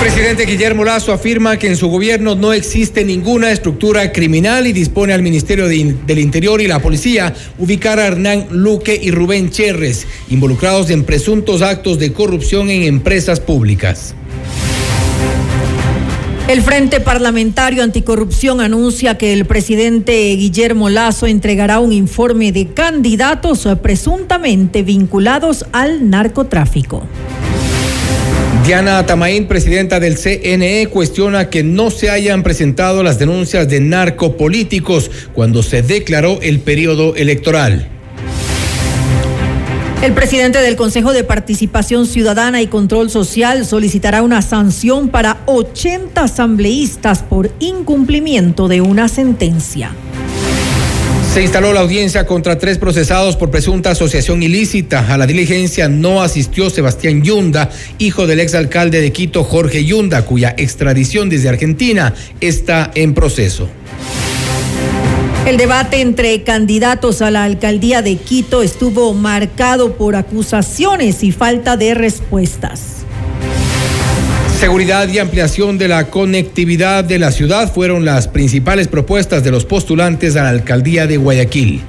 [0.00, 5.12] Presidente Guillermo Lazo afirma que en su gobierno no existe ninguna estructura criminal y dispone
[5.12, 10.88] al Ministerio del Interior y la Policía ubicar a Hernán Luque y Rubén Cherres, involucrados
[10.88, 14.14] en presuntos actos de corrupción en empresas públicas.
[16.48, 23.68] El Frente Parlamentario Anticorrupción anuncia que el presidente Guillermo Lazo entregará un informe de candidatos
[23.82, 27.06] presuntamente vinculados al narcotráfico.
[28.70, 35.10] Diana Tamaín, presidenta del CNE, cuestiona que no se hayan presentado las denuncias de narcopolíticos
[35.32, 37.88] cuando se declaró el periodo electoral.
[40.04, 46.22] El presidente del Consejo de Participación Ciudadana y Control Social solicitará una sanción para 80
[46.22, 49.96] asambleístas por incumplimiento de una sentencia.
[51.32, 55.14] Se instaló la audiencia contra tres procesados por presunta asociación ilícita.
[55.14, 60.52] A la diligencia no asistió Sebastián Yunda, hijo del exalcalde de Quito, Jorge Yunda, cuya
[60.58, 63.68] extradición desde Argentina está en proceso.
[65.46, 71.76] El debate entre candidatos a la alcaldía de Quito estuvo marcado por acusaciones y falta
[71.76, 72.99] de respuestas.
[74.60, 79.64] Seguridad y ampliación de la conectividad de la ciudad fueron las principales propuestas de los
[79.64, 81.80] postulantes a la alcaldía de Guayaquil.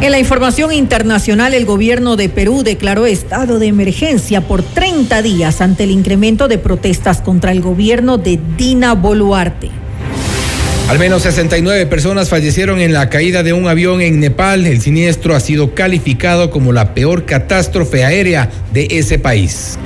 [0.00, 5.60] En la información internacional, el gobierno de Perú declaró estado de emergencia por 30 días
[5.60, 9.70] ante el incremento de protestas contra el gobierno de Dina Boluarte.
[10.88, 14.66] Al menos 69 personas fallecieron en la caída de un avión en Nepal.
[14.66, 19.78] El siniestro ha sido calificado como la peor catástrofe aérea de ese país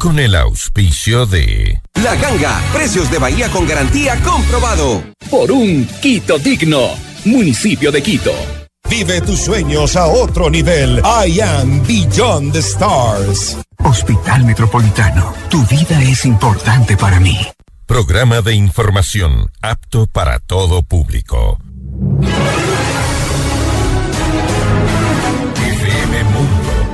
[0.00, 1.80] con el auspicio de...
[2.02, 5.04] La Ganga, precios de Bahía con garantía comprobado.
[5.30, 6.88] Por un Quito digno,
[7.26, 8.32] municipio de Quito.
[8.88, 11.02] Vive tus sueños a otro nivel.
[11.04, 13.58] I am Beyond the Stars.
[13.84, 17.38] Hospital Metropolitano, tu vida es importante para mí.
[17.86, 21.58] Programa de información apto para todo público.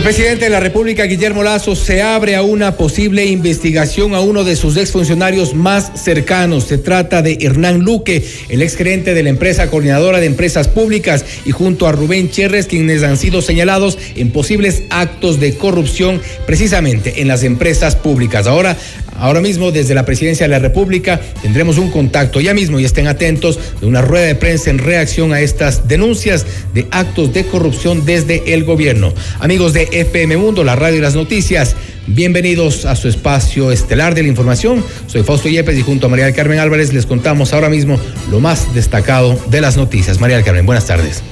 [0.00, 4.44] El presidente de la República, Guillermo Lazo, se abre a una posible investigación a uno
[4.44, 6.64] de sus exfuncionarios más cercanos.
[6.64, 11.50] Se trata de Hernán Luque, el exgerente de la empresa coordinadora de empresas públicas, y
[11.50, 17.28] junto a Rubén Cherres, quienes han sido señalados en posibles actos de corrupción precisamente en
[17.28, 18.46] las empresas públicas.
[18.46, 18.78] Ahora
[19.20, 23.06] Ahora mismo, desde la presidencia de la República, tendremos un contacto ya mismo y estén
[23.06, 28.06] atentos de una rueda de prensa en reacción a estas denuncias de actos de corrupción
[28.06, 29.12] desde el gobierno.
[29.38, 34.22] Amigos de FM Mundo, la radio y las noticias, bienvenidos a su espacio estelar de
[34.22, 34.84] la información.
[35.06, 37.98] Soy Fausto Yepes y junto a María del Carmen Álvarez les contamos ahora mismo
[38.30, 40.20] lo más destacado de las noticias.
[40.20, 41.22] María del Carmen, buenas tardes.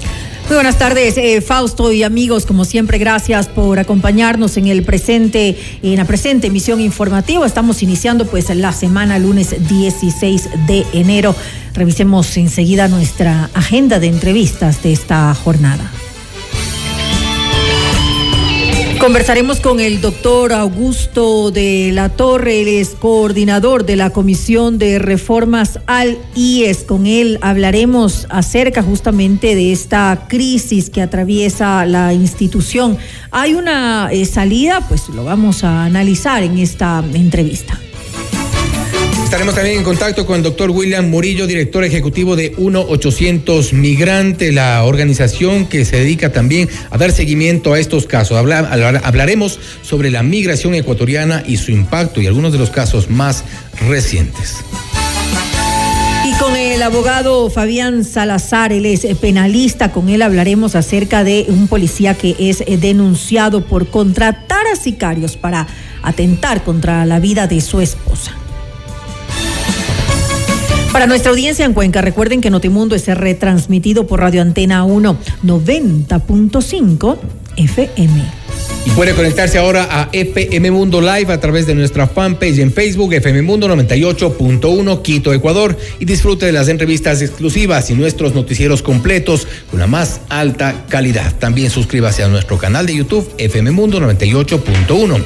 [0.49, 2.47] Muy buenas tardes, eh, Fausto y amigos.
[2.47, 7.47] Como siempre, gracias por acompañarnos en el presente, en la presente emisión informativa.
[7.47, 11.37] Estamos iniciando pues la semana lunes 16 de enero.
[11.75, 15.93] Revisemos enseguida nuestra agenda de entrevistas de esta jornada.
[19.01, 24.99] Conversaremos con el doctor Augusto de la Torre, él es coordinador de la Comisión de
[24.99, 26.83] Reformas al IES.
[26.83, 32.99] Con él hablaremos acerca justamente de esta crisis que atraviesa la institución.
[33.31, 34.85] ¿Hay una eh, salida?
[34.89, 37.79] Pues lo vamos a analizar en esta entrevista.
[39.29, 44.83] Estaremos también en contacto con el doctor William Murillo, director ejecutivo de 1-800 Migrante, la
[44.85, 48.39] organización que se dedica también a dar seguimiento a estos casos.
[48.39, 53.45] hablaremos sobre la migración ecuatoriana y su impacto y algunos de los casos más
[53.87, 54.65] recientes.
[56.25, 61.69] Y con el abogado Fabián Salazar, él es penalista, con él hablaremos acerca de un
[61.69, 65.67] policía que es denunciado por contratar a sicarios para
[66.03, 68.35] atentar contra la vida de su esposa.
[70.99, 77.19] Para nuestra audiencia en Cuenca, recuerden que Notimundo es retransmitido por Radio Antena 1 90.5
[77.57, 78.23] FM.
[78.85, 83.13] Y puede conectarse ahora a FM Mundo Live a través de nuestra fanpage en Facebook,
[83.13, 89.47] FM Mundo 98.1 Quito, Ecuador, y disfrute de las entrevistas exclusivas y nuestros noticieros completos
[89.71, 91.33] con la más alta calidad.
[91.39, 95.23] También suscríbase a nuestro canal de YouTube, FM Mundo 98.1,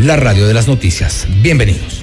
[0.00, 1.28] la radio de las noticias.
[1.42, 2.02] Bienvenidos.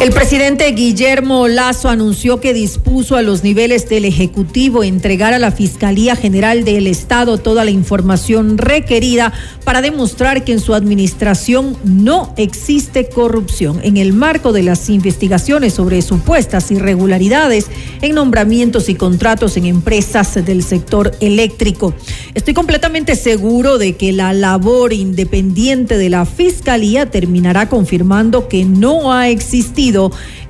[0.00, 5.52] El presidente Guillermo Lazo anunció que dispuso a los niveles del Ejecutivo entregar a la
[5.52, 12.32] Fiscalía General del Estado toda la información requerida para demostrar que en su administración no
[12.38, 17.66] existe corrupción en el marco de las investigaciones sobre supuestas irregularidades
[18.00, 21.92] en nombramientos y contratos en empresas del sector eléctrico.
[22.32, 29.12] Estoy completamente seguro de que la labor independiente de la Fiscalía terminará confirmando que no
[29.12, 29.89] ha existido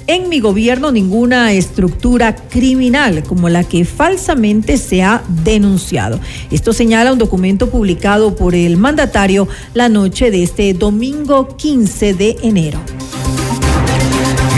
[0.06, 6.20] en mi gobierno ninguna estructura criminal como la que falsamente se ha denunciado.
[6.50, 12.36] Esto señala un documento publicado por el mandatario la noche de este domingo 15 de
[12.42, 12.80] enero.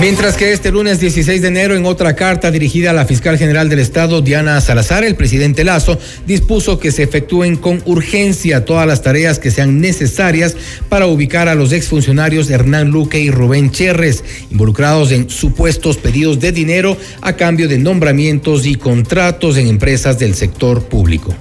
[0.03, 3.69] Mientras que este lunes 16 de enero, en otra carta dirigida a la fiscal general
[3.69, 5.97] del Estado, Diana Salazar, el presidente Lazo
[6.27, 10.57] dispuso que se efectúen con urgencia todas las tareas que sean necesarias
[10.89, 16.51] para ubicar a los exfuncionarios Hernán Luque y Rubén Cherres, involucrados en supuestos pedidos de
[16.51, 21.33] dinero a cambio de nombramientos y contratos en empresas del sector público.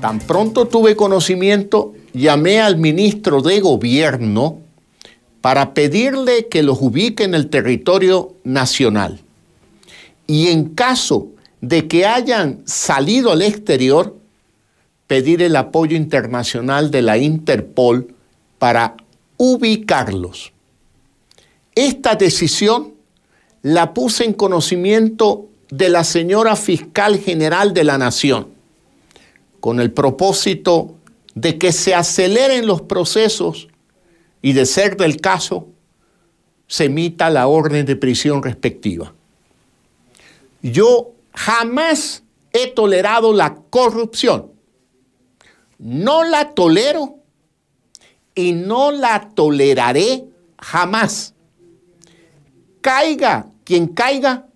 [0.00, 4.64] Tan pronto tuve conocimiento, llamé al ministro de Gobierno,
[5.40, 9.20] para pedirle que los ubique en el territorio nacional.
[10.26, 11.28] Y en caso
[11.60, 14.16] de que hayan salido al exterior,
[15.06, 18.14] pedir el apoyo internacional de la Interpol
[18.58, 18.96] para
[19.36, 20.52] ubicarlos.
[21.74, 22.94] Esta decisión
[23.62, 28.48] la puse en conocimiento de la señora fiscal general de la Nación,
[29.60, 30.94] con el propósito
[31.34, 33.69] de que se aceleren los procesos
[34.42, 35.68] y de ser del caso,
[36.66, 39.12] se emita la orden de prisión respectiva.
[40.62, 42.22] Yo jamás
[42.52, 44.52] he tolerado la corrupción.
[45.78, 47.16] No la tolero
[48.34, 50.24] y no la toleraré
[50.58, 51.34] jamás.
[52.80, 54.46] Caiga quien caiga,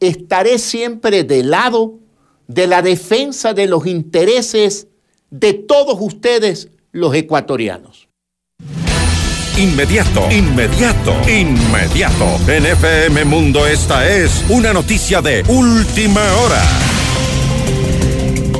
[0.00, 1.98] estaré siempre del lado
[2.46, 4.88] de la defensa de los intereses
[5.30, 8.08] de todos ustedes, los ecuatorianos.
[9.56, 12.40] Inmediato, inmediato, inmediato.
[12.48, 16.91] En FM Mundo esta es una noticia de última hora.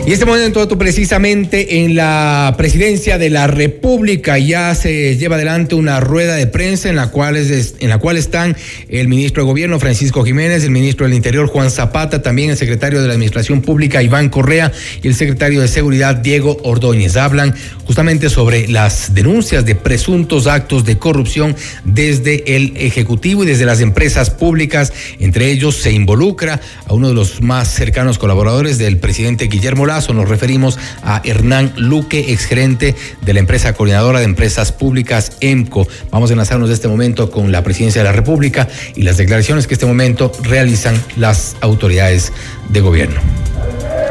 [0.04, 6.00] Y este momento precisamente en la presidencia de la República ya se lleva adelante una
[6.00, 8.56] rueda de prensa en la cual es, en la cual están
[8.88, 13.00] el ministro de Gobierno Francisco Jiménez, el ministro del Interior Juan Zapata, también el secretario
[13.00, 14.72] de la Administración Pública Iván Correa
[15.03, 17.17] y el secretario de Seguridad Diego Ordóñez.
[17.17, 23.67] Hablan justamente sobre las denuncias de presuntos actos de corrupción desde el ejecutivo y desde
[23.67, 24.93] las empresas públicas.
[25.20, 30.29] Entre ellos se involucra a uno de los más cercanos colaboradores del presidente Guillermo nos
[30.29, 35.87] referimos a Hernán Luque, exgerente de la empresa coordinadora de empresas públicas EMCO.
[36.11, 39.67] Vamos a enlazarnos de este momento con la presidencia de la República y las declaraciones
[39.67, 42.32] que este momento realizan las autoridades
[42.70, 43.20] de gobierno.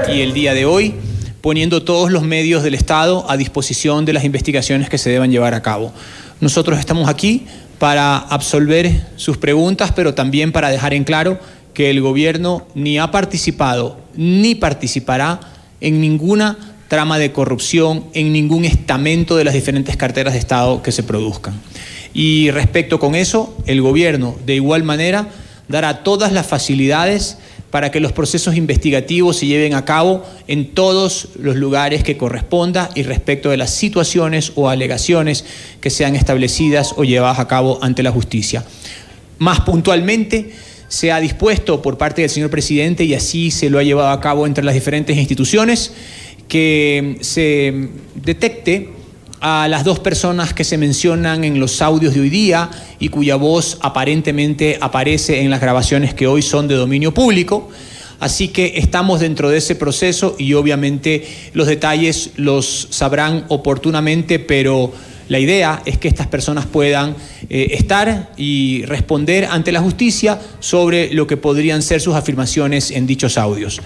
[0.07, 0.93] Y el día de hoy
[1.41, 5.55] poniendo todos los medios del Estado a disposición de las investigaciones que se deban llevar
[5.55, 5.91] a cabo.
[6.39, 7.47] Nosotros estamos aquí
[7.79, 11.39] para absolver sus preguntas, pero también para dejar en claro
[11.73, 15.39] que el gobierno ni ha participado ni participará
[15.81, 16.57] en ninguna
[16.87, 21.53] trama de corrupción, en ningún estamento de las diferentes carteras de Estado que se produzcan.
[22.13, 25.29] Y respecto con eso, el gobierno, de igual manera,
[25.67, 27.37] dará todas las facilidades
[27.71, 32.89] para que los procesos investigativos se lleven a cabo en todos los lugares que corresponda
[32.95, 35.45] y respecto de las situaciones o alegaciones
[35.79, 38.65] que sean establecidas o llevadas a cabo ante la justicia.
[39.39, 40.51] Más puntualmente,
[40.91, 44.19] se ha dispuesto por parte del señor presidente, y así se lo ha llevado a
[44.19, 45.93] cabo entre las diferentes instituciones,
[46.49, 48.89] que se detecte
[49.39, 52.69] a las dos personas que se mencionan en los audios de hoy día
[52.99, 57.69] y cuya voz aparentemente aparece en las grabaciones que hoy son de dominio público.
[58.19, 64.91] Así que estamos dentro de ese proceso y obviamente los detalles los sabrán oportunamente, pero
[65.31, 67.15] la idea es que estas personas puedan
[67.49, 73.07] eh, estar y responder ante la justicia sobre lo que podrían ser sus afirmaciones en
[73.07, 73.79] dichos audios.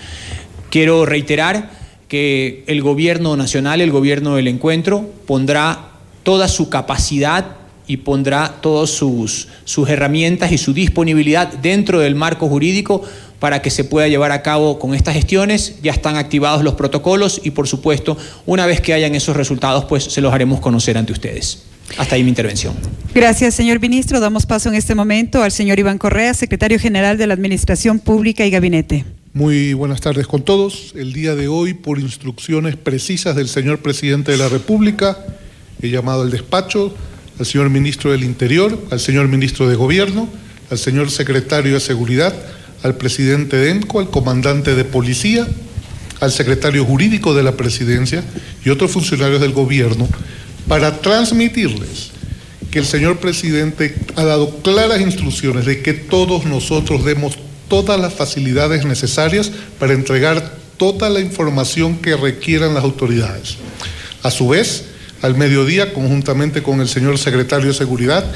[0.72, 1.70] Quiero reiterar
[2.08, 5.92] que el gobierno nacional, el gobierno del encuentro, pondrá
[6.24, 12.48] toda su capacidad y pondrá todas sus, sus herramientas y su disponibilidad dentro del marco
[12.50, 13.04] jurídico
[13.40, 15.76] para que se pueda llevar a cabo con estas gestiones.
[15.82, 20.04] Ya están activados los protocolos y por supuesto, una vez que hayan esos resultados, pues
[20.04, 21.64] se los haremos conocer ante ustedes.
[21.98, 22.74] Hasta ahí mi intervención.
[23.14, 24.20] Gracias, señor ministro.
[24.20, 28.46] Damos paso en este momento al señor Iván Correa, secretario general de la Administración Pública
[28.46, 29.06] y Gabinete.
[29.34, 30.94] Muy buenas tardes con todos.
[30.96, 35.18] El día de hoy, por instrucciones precisas del señor presidente de la República,
[35.82, 36.96] he llamado al despacho
[37.40, 40.28] al señor ministro del Interior, al señor ministro de Gobierno,
[40.70, 42.34] al señor secretario de Seguridad,
[42.86, 45.48] al presidente de al comandante de policía,
[46.20, 48.24] al secretario jurídico de la presidencia
[48.64, 50.08] y otros funcionarios del gobierno
[50.68, 52.12] para transmitirles
[52.70, 57.40] que el señor presidente ha dado claras instrucciones de que todos nosotros demos
[57.70, 63.56] todas las facilidades necesarias para entregar toda la información que requieran las autoridades.
[64.22, 64.86] A su vez,
[65.24, 68.32] al mediodía, conjuntamente con el señor secretario de Seguridad,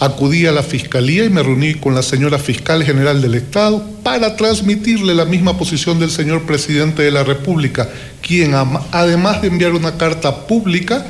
[0.00, 4.36] acudí a la Fiscalía y me reuní con la señora Fiscal General del Estado para
[4.36, 7.88] transmitirle la misma posición del señor Presidente de la República,
[8.20, 8.54] quien
[8.90, 11.06] además de enviar una carta pública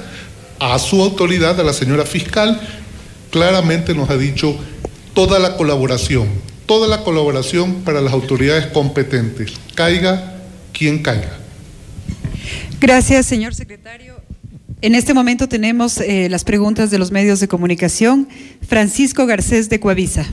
[0.60, 2.60] a su autoridad, a la señora Fiscal,
[3.30, 4.56] claramente nos ha dicho
[5.14, 6.28] toda la colaboración,
[6.66, 10.36] toda la colaboración para las autoridades competentes, caiga
[10.72, 11.38] quien caiga.
[12.80, 14.13] Gracias, señor secretario.
[14.84, 18.28] En este momento tenemos eh, las preguntas de los medios de comunicación.
[18.68, 20.26] Francisco Garcés de Coavisa.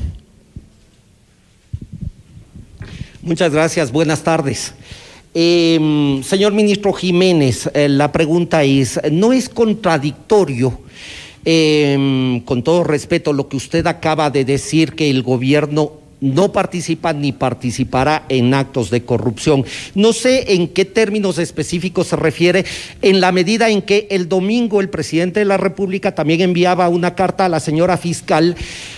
[3.22, 4.74] Muchas gracias, buenas tardes.
[5.34, 10.81] Em, señor ministro Jiménez, eh, la pregunta es, ¿no es contradictorio,
[11.46, 17.13] em, con todo respeto, lo que usted acaba de decir, que el gobierno no participa
[17.13, 19.66] ni participará en actos de corrupción.
[19.96, 22.63] No sé en qué términos específicos se refiere,
[23.01, 27.16] en la medida en que el domingo el presidente de la República también enviaba una
[27.16, 28.56] carta a la señora fiscal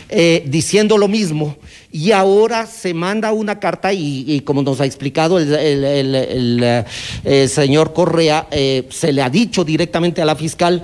[0.10, 1.58] eh, diciendo lo mismo
[1.94, 5.54] y ahora se manda una carta y, como nos ha explicado el,
[7.24, 10.84] eh, señor Correa, eh, se le ha dicho directamente a la fiscal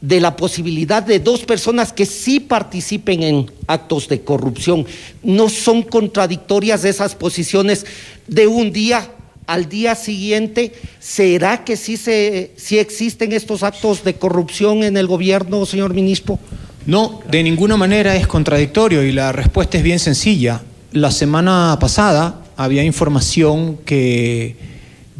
[0.00, 4.86] de la posibilidad de dos personas que sí participen en actos de corrupción.
[5.22, 7.84] No son contradictorias esas posiciones
[8.26, 9.10] de un día
[9.46, 10.72] al día siguiente.
[11.00, 16.38] ¿Será que sí, se, existen estos actos de corrupción en el gobierno, señor ministro?
[16.86, 20.62] No, de ninguna manera es contradictorio y la respuesta es bien sencilla.
[20.92, 24.69] La semana pasada había información que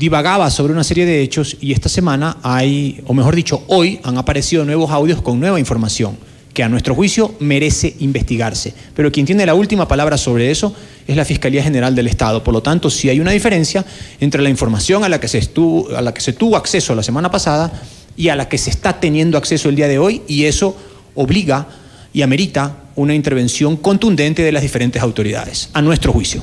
[0.00, 4.16] divagaba sobre una serie de hechos y esta semana hay, o mejor dicho, hoy han
[4.16, 6.16] aparecido nuevos audios con nueva información
[6.54, 8.72] que a nuestro juicio merece investigarse.
[8.96, 10.74] Pero quien tiene la última palabra sobre eso
[11.06, 12.42] es la Fiscalía General del Estado.
[12.42, 13.84] Por lo tanto, sí hay una diferencia
[14.20, 17.02] entre la información a la que se, estuvo, a la que se tuvo acceso la
[17.02, 17.70] semana pasada
[18.16, 20.78] y a la que se está teniendo acceso el día de hoy y eso
[21.14, 21.68] obliga
[22.14, 26.42] y amerita una intervención contundente de las diferentes autoridades, a nuestro juicio.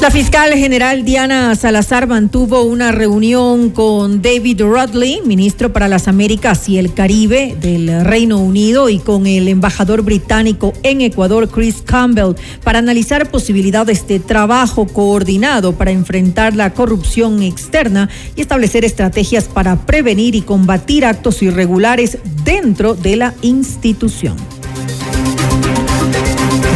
[0.00, 6.70] La fiscal general Diana Salazar mantuvo una reunión con David Rudley, ministro para las Américas
[6.70, 12.34] y el Caribe del Reino Unido, y con el embajador británico en Ecuador, Chris Campbell,
[12.64, 19.84] para analizar posibilidades de trabajo coordinado para enfrentar la corrupción externa y establecer estrategias para
[19.84, 24.38] prevenir y combatir actos irregulares dentro de la institución.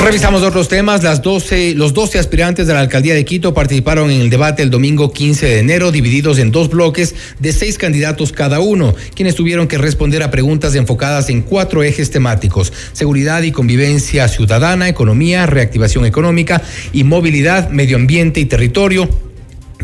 [0.04, 1.02] Revisamos otros temas.
[1.02, 4.68] Las 12, los 12 aspirantes de la alcaldía de Quito participaron en el debate el
[4.68, 9.66] domingo 15 de enero, divididos en dos bloques de seis candidatos cada uno, quienes tuvieron
[9.66, 16.04] que responder a preguntas enfocadas en cuatro ejes temáticos: seguridad y convivencia ciudadana, economía, reactivación
[16.04, 16.61] económica
[16.92, 19.08] y movilidad, medio ambiente y territorio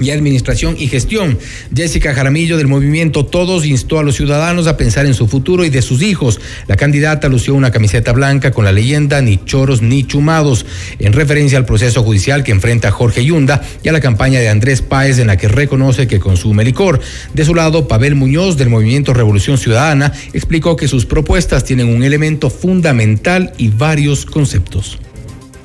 [0.01, 1.39] y Administración y Gestión.
[1.75, 5.71] Jessica Jaramillo del movimiento Todos instó a los ciudadanos a pensar en su futuro y
[5.71, 6.41] de sus hijos.
[6.67, 10.67] La candidata lució una camiseta blanca con la leyenda ni choros ni chumados,
[10.99, 14.83] en referencia al proceso judicial que enfrenta Jorge Yunda y a la campaña de Andrés
[14.83, 17.01] Páez en la que reconoce que consume licor.
[17.35, 22.03] De su lado, Pavel Muñoz del movimiento Revolución Ciudadana explicó que sus propuestas tienen un
[22.03, 24.99] elemento fundamental y varios conceptos.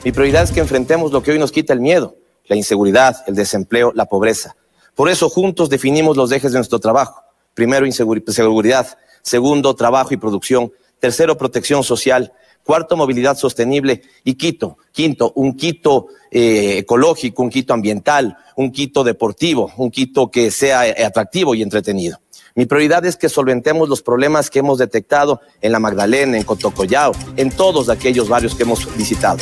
[0.04, 3.36] Mi prioridad es que enfrentemos lo que hoy nos quita el miedo la inseguridad, el
[3.36, 4.56] desempleo, la pobreza.
[4.96, 7.22] Por eso juntos definimos los ejes de nuestro trabajo.
[7.54, 8.98] Primero, seguridad.
[9.22, 10.72] Segundo, trabajo y producción.
[11.00, 12.32] Tercero, protección social.
[12.64, 14.02] Cuarto, movilidad sostenible.
[14.24, 20.32] Y quinto, quinto, un Quito eh, ecológico, un Quito ambiental, un Quito deportivo, un Quito
[20.32, 22.20] que sea eh, atractivo y entretenido.
[22.56, 27.12] Mi prioridad es que solventemos los problemas que hemos detectado en La Magdalena, en Cotocollao,
[27.36, 29.40] en todos aquellos barrios que hemos visitado.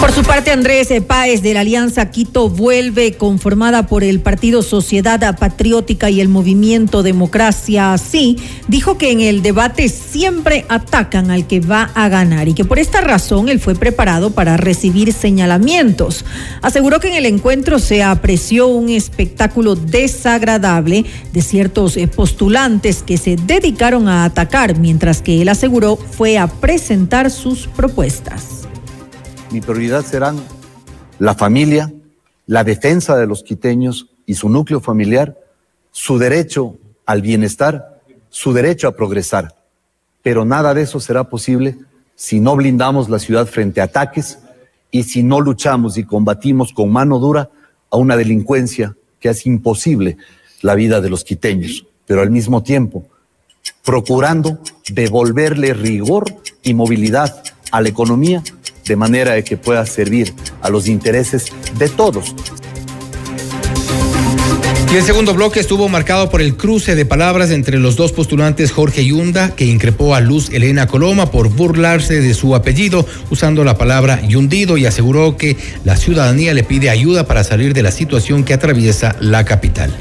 [0.00, 5.36] Por su parte, Andrés Páez de la Alianza Quito vuelve conformada por el Partido Sociedad
[5.36, 8.38] Patriótica y el Movimiento Democracia Sí,
[8.68, 12.78] dijo que en el debate siempre atacan al que va a ganar y que por
[12.78, 16.24] esta razón él fue preparado para recibir señalamientos.
[16.62, 23.18] Aseguró que en el encuentro se apreció un espectáculo desagradable de ciertos eh, postulantes que
[23.18, 28.68] se dedicaron a atacar, mientras que él aseguró fue a presentar sus propuestas
[29.50, 30.38] mi prioridad serán
[31.18, 31.92] la familia,
[32.46, 35.38] la defensa de los quiteños y su núcleo familiar,
[35.90, 36.76] su derecho
[37.06, 39.54] al bienestar, su derecho a progresar.
[40.22, 41.78] Pero nada de eso será posible
[42.14, 44.38] si no blindamos la ciudad frente a ataques
[44.90, 47.50] y si no luchamos y combatimos con mano dura
[47.90, 50.16] a una delincuencia que hace imposible
[50.62, 53.06] la vida de los quiteños, pero al mismo tiempo
[53.84, 54.58] procurando
[54.90, 56.24] devolverle rigor
[56.62, 58.42] y movilidad a la economía
[58.88, 62.34] de manera que pueda servir a los intereses de todos.
[64.90, 68.72] Y el segundo bloque estuvo marcado por el cruce de palabras entre los dos postulantes
[68.72, 73.76] Jorge Yunda, que increpó a Luz Elena Coloma por burlarse de su apellido usando la
[73.76, 78.44] palabra yundido y aseguró que la ciudadanía le pide ayuda para salir de la situación
[78.44, 79.94] que atraviesa la capital.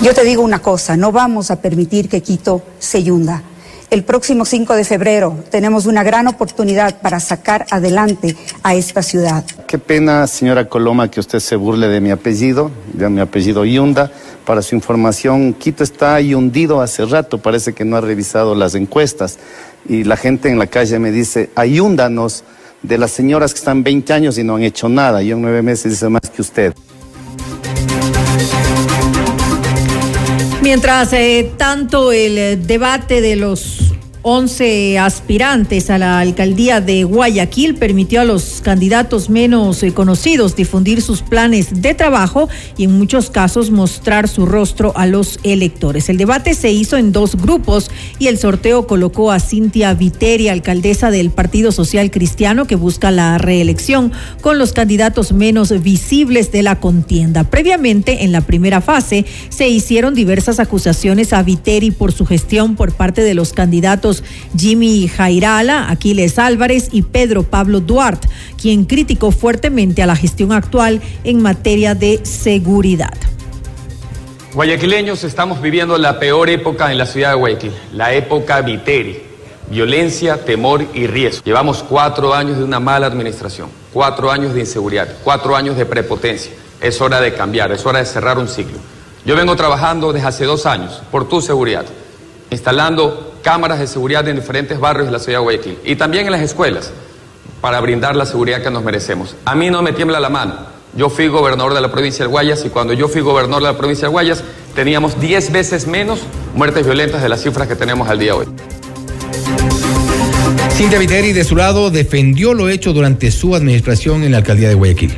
[0.00, 3.42] Yo te digo una cosa, no vamos a permitir que Quito se yunda.
[3.90, 9.46] El próximo 5 de febrero tenemos una gran oportunidad para sacar adelante a esta ciudad.
[9.66, 14.12] Qué pena, señora Coloma, que usted se burle de mi apellido, de mi apellido Yunda.
[14.44, 19.38] Para su información, Quito está hundido hace rato, parece que no ha revisado las encuestas.
[19.88, 22.44] Y la gente en la calle me dice, ayúndanos
[22.82, 25.22] de las señoras que están 20 años y no han hecho nada.
[25.22, 26.74] Yo en nueve meses hice más que usted.
[30.68, 33.87] Mientras eh, tanto el eh, debate de los
[34.30, 41.00] 11 aspirantes a la alcaldía de Guayaquil permitió a los candidatos menos eh, conocidos difundir
[41.00, 46.10] sus planes de trabajo y en muchos casos mostrar su rostro a los electores.
[46.10, 51.10] El debate se hizo en dos grupos y el sorteo colocó a Cintia Viteri, alcaldesa
[51.10, 54.12] del Partido Social Cristiano que busca la reelección,
[54.42, 57.44] con los candidatos menos visibles de la contienda.
[57.44, 62.92] Previamente, en la primera fase, se hicieron diversas acusaciones a Viteri por su gestión por
[62.92, 64.17] parte de los candidatos
[64.56, 68.28] Jimmy Jairala, Aquiles Álvarez y Pedro Pablo Duarte,
[68.60, 73.14] quien criticó fuertemente a la gestión actual en materia de seguridad.
[74.54, 79.22] Guayaquileños estamos viviendo la peor época en la ciudad de Guayaquil, la época Viteri.
[79.70, 81.42] Violencia, temor y riesgo.
[81.44, 86.52] Llevamos cuatro años de una mala administración, cuatro años de inseguridad, cuatro años de prepotencia.
[86.80, 88.78] Es hora de cambiar, es hora de cerrar un ciclo.
[89.26, 91.84] Yo vengo trabajando desde hace dos años por tu seguridad,
[92.50, 96.32] instalando cámaras de seguridad en diferentes barrios de la ciudad de Guayaquil y también en
[96.32, 96.92] las escuelas
[97.62, 99.36] para brindar la seguridad que nos merecemos.
[99.46, 100.54] A mí no me tiembla la mano.
[100.94, 103.78] Yo fui gobernador de la provincia de Guayas y cuando yo fui gobernador de la
[103.78, 106.20] provincia de Guayas teníamos 10 veces menos
[106.54, 108.46] muertes violentas de las cifras que tenemos al día de hoy.
[110.72, 114.74] Cintia Viteri, de su lado, defendió lo hecho durante su administración en la alcaldía de
[114.74, 115.16] Guayaquil.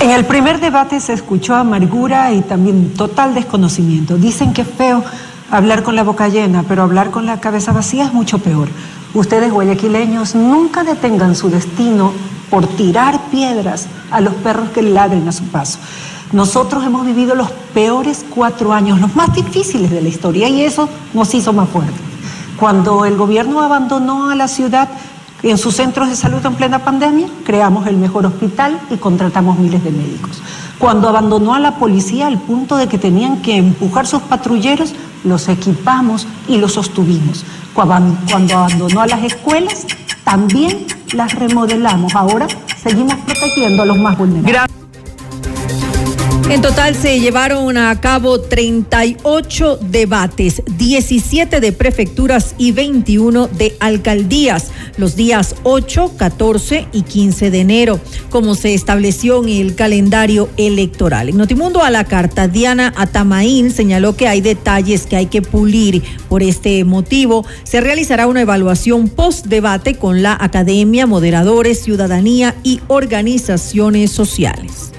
[0.00, 4.16] En el primer debate se escuchó amargura y también total desconocimiento.
[4.16, 5.04] Dicen que es feo
[5.52, 8.68] hablar con la boca llena, pero hablar con la cabeza vacía es mucho peor.
[9.12, 12.12] Ustedes, guayaquileños, nunca detengan su destino
[12.50, 15.78] por tirar piedras a los perros que ladren a su paso.
[16.32, 20.88] Nosotros hemos vivido los peores cuatro años, los más difíciles de la historia, y eso
[21.12, 22.00] nos hizo más fuertes.
[22.58, 24.88] Cuando el gobierno abandonó a la ciudad
[25.50, 29.82] en sus centros de salud en plena pandemia, creamos el mejor hospital y contratamos miles
[29.82, 30.40] de médicos.
[30.78, 35.48] Cuando abandonó a la policía al punto de que tenían que empujar sus patrulleros, los
[35.48, 37.44] equipamos y los sostuvimos.
[37.74, 39.86] Cuando abandonó a las escuelas,
[40.24, 42.14] también las remodelamos.
[42.14, 42.46] Ahora
[42.82, 44.82] seguimos protegiendo a los más vulnerables.
[46.52, 54.70] En total se llevaron a cabo 38 debates, 17 de prefecturas y 21 de alcaldías,
[54.96, 58.00] los días 8, 14 y 15 de enero,
[58.30, 61.28] como se estableció en el calendario electoral.
[61.28, 66.02] En Notimundo a la carta, Diana Atamaín señaló que hay detalles que hay que pulir.
[66.28, 74.10] Por este motivo, se realizará una evaluación post-debate con la academia, moderadores, ciudadanía y organizaciones
[74.10, 74.92] sociales.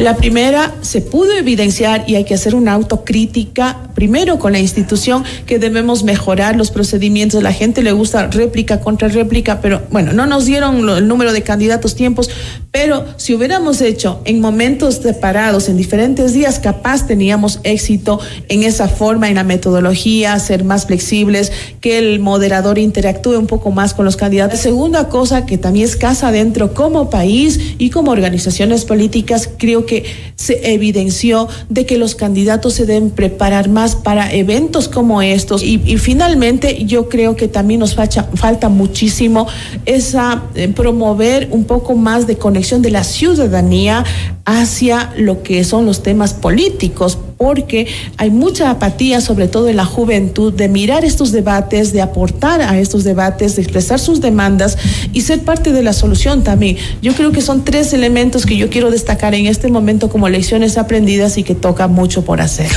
[0.00, 5.24] La primera, se pudo evidenciar y hay que hacer una autocrítica, primero con la institución,
[5.44, 7.42] que debemos mejorar los procedimientos.
[7.42, 11.42] La gente le gusta réplica contra réplica, pero bueno, no nos dieron el número de
[11.42, 12.30] candidatos tiempos,
[12.70, 18.88] pero si hubiéramos hecho en momentos separados, en diferentes días, capaz teníamos éxito en esa
[18.88, 24.06] forma, en la metodología, ser más flexibles, que el moderador interactúe un poco más con
[24.06, 24.60] los candidatos.
[24.60, 29.89] Segunda cosa que también es casa adentro como país y como organizaciones políticas, creo que
[30.36, 35.62] se evidenció de que los candidatos se deben preparar más para eventos como estos.
[35.62, 39.46] Y, finalmente yo creo que también nos falta, falta muchísimo
[39.86, 44.04] esa eh, promover un poco más de conexión de la ciudadanía
[44.44, 47.86] hacia lo que son los temas políticos porque
[48.18, 52.78] hay mucha apatía, sobre todo en la juventud, de mirar estos debates, de aportar a
[52.78, 54.76] estos debates, de expresar sus demandas
[55.14, 56.76] y ser parte de la solución también.
[57.00, 60.76] Yo creo que son tres elementos que yo quiero destacar en este momento como lecciones
[60.76, 62.70] aprendidas y que toca mucho por hacer.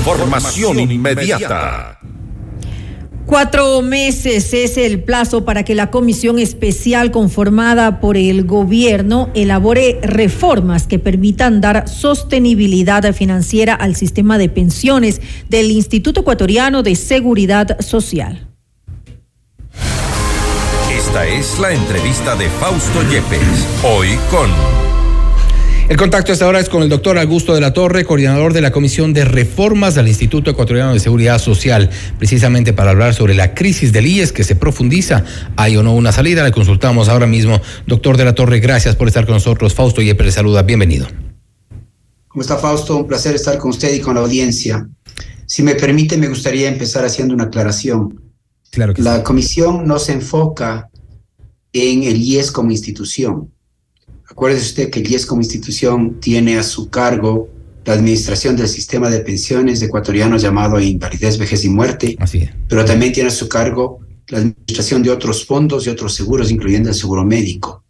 [0.00, 2.00] Información inmediata.
[3.26, 10.00] Cuatro meses es el plazo para que la comisión especial conformada por el gobierno elabore
[10.02, 17.80] reformas que permitan dar sostenibilidad financiera al sistema de pensiones del Instituto Ecuatoriano de Seguridad
[17.80, 18.48] Social.
[20.90, 24.81] Esta es la entrevista de Fausto Yepes, hoy con...
[25.92, 28.70] El contacto hasta ahora es con el doctor Augusto de la Torre, coordinador de la
[28.70, 33.92] Comisión de Reformas del Instituto Ecuatoriano de Seguridad Social, precisamente para hablar sobre la crisis
[33.92, 35.22] del IES que se profundiza.
[35.54, 36.44] ¿Hay o no una salida?
[36.44, 37.60] Le consultamos ahora mismo.
[37.86, 39.74] Doctor de la Torre, gracias por estar con nosotros.
[39.74, 40.62] Fausto Yepes le saluda.
[40.62, 41.08] Bienvenido.
[42.26, 42.96] ¿Cómo está Fausto?
[42.96, 44.88] Un placer estar con usted y con la audiencia.
[45.44, 48.32] Si me permite, me gustaría empezar haciendo una aclaración.
[48.70, 49.24] Claro que la sí.
[49.24, 50.88] comisión no se enfoca
[51.74, 53.50] en el IES como institución.
[54.32, 57.48] Acuérdese usted que el IES como institución tiene a su cargo
[57.84, 62.50] la administración del sistema de pensiones ecuatoriano llamado invalidez, vejez y muerte, Así es.
[62.68, 66.88] pero también tiene a su cargo la administración de otros fondos y otros seguros, incluyendo
[66.88, 67.84] el seguro médico.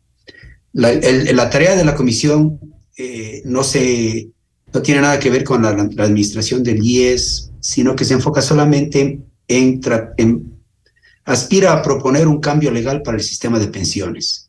[0.72, 2.58] La, el- la tarea de la comisión
[2.96, 4.28] eh, no, se,
[4.74, 8.42] no tiene nada que ver con la, la administración del IES, sino que se enfoca
[8.42, 9.80] solamente en
[11.24, 14.41] aspira a proponer un cambio legal para el sistema de pensiones.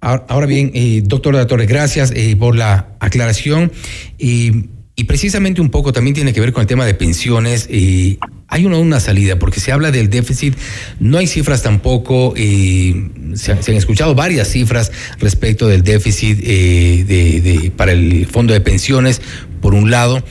[0.00, 3.70] Ahora, bien, eh, doctor de la Torre, gracias eh, por la aclaración.
[4.18, 7.66] Y precisamente un poco también tiene que ver con el tema de pensiones.
[7.70, 10.54] Eh, hay una, una salida, porque se habla del déficit,
[10.98, 17.04] no hay cifras tampoco, eh, se, se han escuchado varias cifras respecto del déficit de,
[17.06, 19.22] de- para el fondo de pensiones,
[19.62, 20.22] por un lado,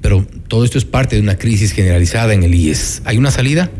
[0.00, 3.02] pero todo esto es parte de una crisis generalizada en el IES.
[3.04, 3.70] ¿Hay una salida?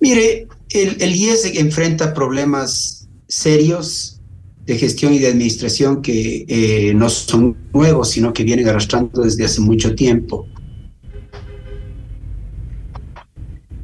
[0.00, 2.99] Mire, el, el IES enfrenta problemas
[3.30, 4.20] serios
[4.66, 9.44] de gestión y de administración que eh, no son nuevos, sino que vienen arrastrando desde
[9.44, 10.46] hace mucho tiempo.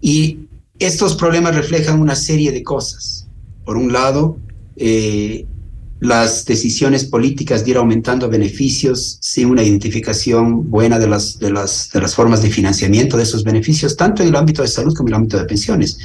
[0.00, 0.40] Y
[0.78, 3.26] estos problemas reflejan una serie de cosas.
[3.64, 4.38] Por un lado,
[4.76, 5.46] eh,
[6.00, 11.90] las decisiones políticas de ir aumentando beneficios sin una identificación buena de las, de, las,
[11.90, 15.08] de las formas de financiamiento de esos beneficios, tanto en el ámbito de salud como
[15.08, 15.98] en el ámbito de pensiones.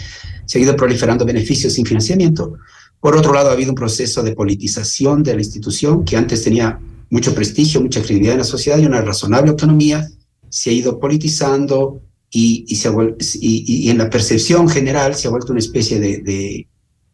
[0.46, 2.58] Se ha ido proliferando beneficios sin financiamiento.
[3.02, 6.80] Por otro lado, ha habido un proceso de politización de la institución que antes tenía
[7.10, 10.08] mucho prestigio, mucha credibilidad en la sociedad y una razonable autonomía,
[10.50, 12.94] se ha ido politizando y, y se ha
[13.42, 16.68] y- y en la percepción general se ha vuelto una especie de, de,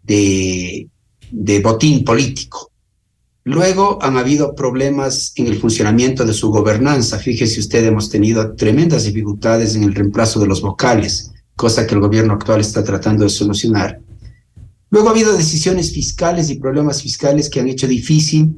[0.04, 0.88] de,
[1.32, 2.72] de botín político.
[3.46, 7.18] Luego han habido problemas en el funcionamiento de su gobernanza.
[7.18, 12.02] Fíjese usted, hemos tenido tremendas dificultades en el reemplazo de los vocales, cosa que el
[12.02, 14.02] gobierno actual está tratando de solucionar.
[14.90, 18.58] Luego ha habido decisiones fiscales y problemas fiscales que han hecho difícil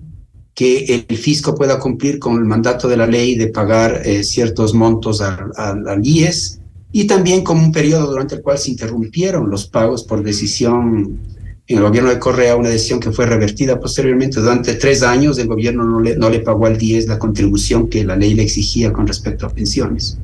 [0.54, 4.74] que el fisco pueda cumplir con el mandato de la ley de pagar eh, ciertos
[4.74, 6.60] montos al, al, al IES
[6.92, 11.20] y también con un periodo durante el cual se interrumpieron los pagos por decisión
[11.66, 14.42] en el gobierno de Correa, una decisión que fue revertida posteriormente.
[14.42, 18.04] Durante tres años el gobierno no le, no le pagó al IES la contribución que
[18.04, 20.18] la ley le exigía con respecto a pensiones.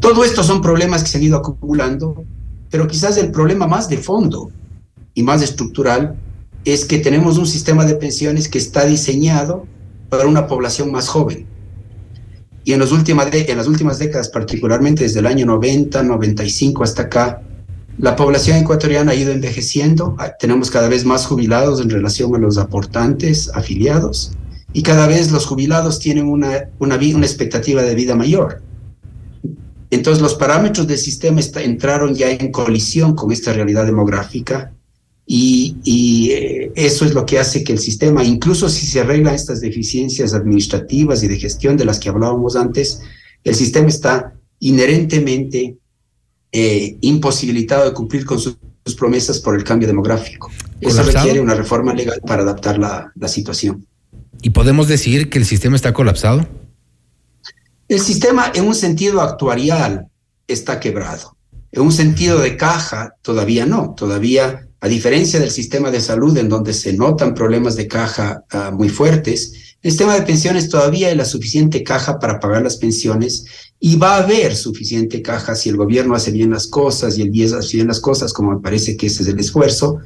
[0.00, 2.24] Todo esto son problemas que se han ido acumulando,
[2.70, 4.50] pero quizás el problema más de fondo
[5.14, 6.16] y más estructural
[6.64, 9.66] es que tenemos un sistema de pensiones que está diseñado
[10.08, 11.46] para una población más joven.
[12.64, 17.02] Y en, los últimas en las últimas décadas, particularmente desde el año 90, 95 hasta
[17.02, 17.42] acá,
[17.98, 22.38] la población ecuatoriana ha ido envejeciendo, ah, tenemos cada vez más jubilados en relación a
[22.38, 24.32] los aportantes afiliados
[24.72, 28.62] y cada vez los jubilados tienen una, una, una expectativa de vida mayor.
[29.90, 34.72] Entonces los parámetros del sistema entraron ya en colisión con esta realidad demográfica
[35.32, 39.32] y, y eh, eso es lo que hace que el sistema, incluso si se arreglan
[39.32, 43.00] estas deficiencias administrativas y de gestión de las que hablábamos antes,
[43.44, 45.76] el sistema está inherentemente
[46.50, 48.56] eh, imposibilitado de cumplir con sus,
[48.98, 50.50] promesas por el cambio demográfico.
[50.80, 53.86] Eso requiere una reforma legal para adaptar la, la situación.
[54.42, 56.48] ¿Y podemos decir que el sistema está colapsado?
[57.86, 60.08] El sistema en un sentido actuarial
[60.48, 61.36] está quebrado.
[61.70, 63.94] En un sentido de caja todavía no.
[63.96, 68.74] Todavía, a diferencia del sistema de salud en donde se notan problemas de caja uh,
[68.74, 73.44] muy fuertes, el sistema de pensiones todavía hay la suficiente caja para pagar las pensiones
[73.78, 77.34] y va a haber suficiente caja si el gobierno hace bien las cosas y el
[77.34, 79.98] IES hace bien las cosas, como me parece que ese es el esfuerzo,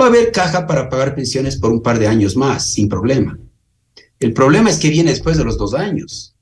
[0.00, 3.38] va a haber caja para pagar pensiones por un par de años más, sin problema.
[4.18, 6.34] El problema es que viene después de los dos años.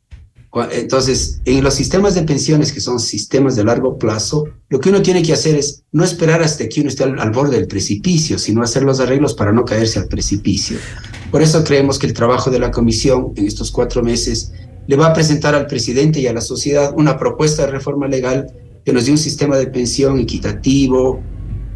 [0.71, 5.03] Entonces, en los sistemas de pensiones, que son sistemas de largo plazo, lo que uno
[5.03, 8.63] tiene que hacer es no esperar hasta que uno esté al, borde del precipicio, sino
[8.63, 10.79] hacer los arreglos para no caerse al precipicio.
[11.31, 14.53] Por eso creemos que el trabajo de la comisión en estos cuatro meses
[14.87, 18.47] le va a presentar al presidente y a la sociedad una propuesta de reforma legal
[18.85, 21.21] que nos dé un sistema de pensión equitativo,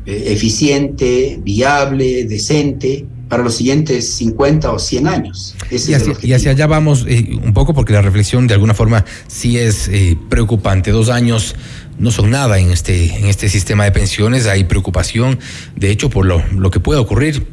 [0.06, 5.54] eh, eficiente, viable, decente para los siguientes 50 o 100 años.
[5.70, 8.74] Ese y, hacia, y, hacia, allá vamos eh, un poco porque la reflexión de alguna
[8.74, 10.90] forma sí es eh, preocupante.
[10.90, 11.54] Dos años
[11.96, 15.38] no son nada en este, en este sistema de pensiones, hay preocupación,
[15.76, 17.46] de hecho, por lo, lo que puede ocurrir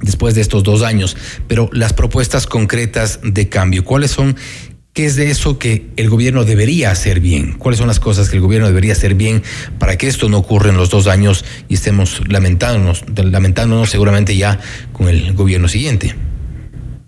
[0.00, 1.16] después de estos dos años,
[1.48, 4.36] pero las propuestas concretas de cambio, ¿cuáles son
[4.98, 7.52] ¿Qué es de eso que el gobierno debería hacer bien?
[7.56, 9.44] ¿Cuáles son las cosas que el gobierno debería hacer bien
[9.78, 14.58] para que esto no ocurra en los dos años y estemos lamentándonos, lamentándonos seguramente ya
[14.92, 16.16] con el gobierno siguiente?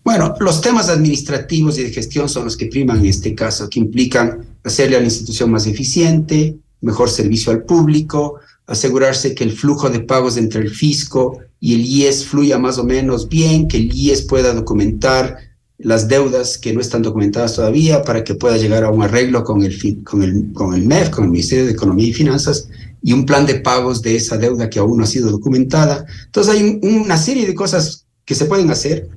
[0.04, 3.80] Bueno, los temas administrativos y de gestión son los que priman en este caso, que
[3.80, 8.36] implican hacerle a la institución más eficiente, mejor servicio al público,
[8.68, 12.84] asegurarse que el flujo de pagos entre el fisco y el IES fluya más o
[12.84, 15.49] menos bien, que el IES pueda documentar
[15.82, 19.62] las deudas que no están documentadas todavía para que pueda llegar a un arreglo con
[19.62, 22.68] el, con el, con el MEF, con el Ministerio de Economía y Finanzas,
[23.02, 26.04] y un plan de pagos de esa deuda que aún no ha sido documentada.
[26.26, 29.08] Entonces hay una serie de cosas que se pueden hacer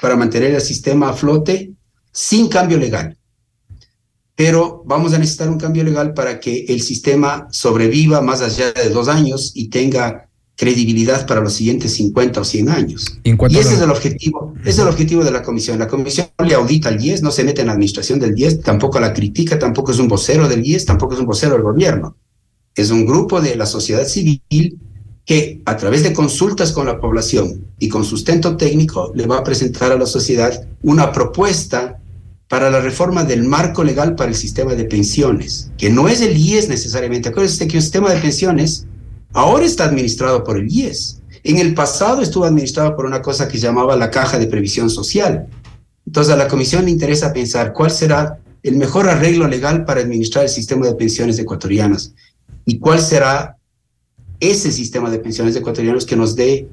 [0.00, 1.72] para mantener el sistema a flote
[2.12, 3.16] sin cambio legal.
[4.34, 8.90] Pero vamos a necesitar un cambio legal para que el sistema sobreviva más allá de
[8.90, 10.27] dos años y tenga
[10.58, 13.20] credibilidad para los siguientes 50 o 100 años.
[13.22, 15.78] Y ese es el objetivo, ese es el objetivo de la comisión.
[15.78, 18.60] La comisión no le audita al IES, no se mete en la administración del IES,
[18.62, 22.16] tampoco la critica, tampoco es un vocero del IES, tampoco es un vocero del gobierno.
[22.74, 24.42] Es un grupo de la sociedad civil
[25.24, 29.44] que a través de consultas con la población y con sustento técnico le va a
[29.44, 32.00] presentar a la sociedad una propuesta
[32.48, 36.36] para la reforma del marco legal para el sistema de pensiones, que no es el
[36.36, 37.28] IES necesariamente.
[37.28, 38.86] Acuérdense que el sistema de pensiones
[39.32, 41.20] Ahora está administrado por el IES.
[41.44, 45.46] En el pasado estuvo administrado por una cosa que llamaba la Caja de Previsión Social.
[46.06, 50.44] Entonces a la Comisión le interesa pensar cuál será el mejor arreglo legal para administrar
[50.44, 52.14] el sistema de pensiones ecuatorianas
[52.64, 53.56] y cuál será
[54.40, 56.68] ese sistema de pensiones ecuatorianos que nos dé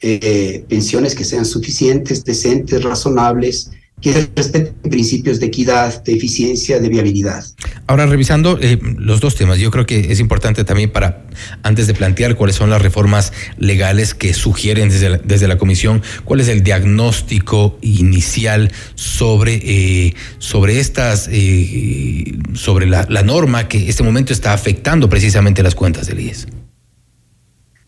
[0.00, 3.70] eh, pensiones que sean suficientes, decentes, razonables,
[4.02, 7.44] que respeten principios de equidad, de eficiencia, de viabilidad.
[7.86, 11.24] Ahora, revisando eh, los dos temas, yo creo que es importante también para,
[11.62, 16.02] antes de plantear cuáles son las reformas legales que sugieren desde la, desde la Comisión,
[16.24, 23.78] cuál es el diagnóstico inicial sobre, eh, sobre estas, eh, sobre la, la norma que
[23.78, 26.48] en este momento está afectando precisamente las cuentas del IES.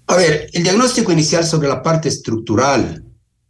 [0.07, 3.04] A ver, el diagnóstico inicial sobre la parte estructural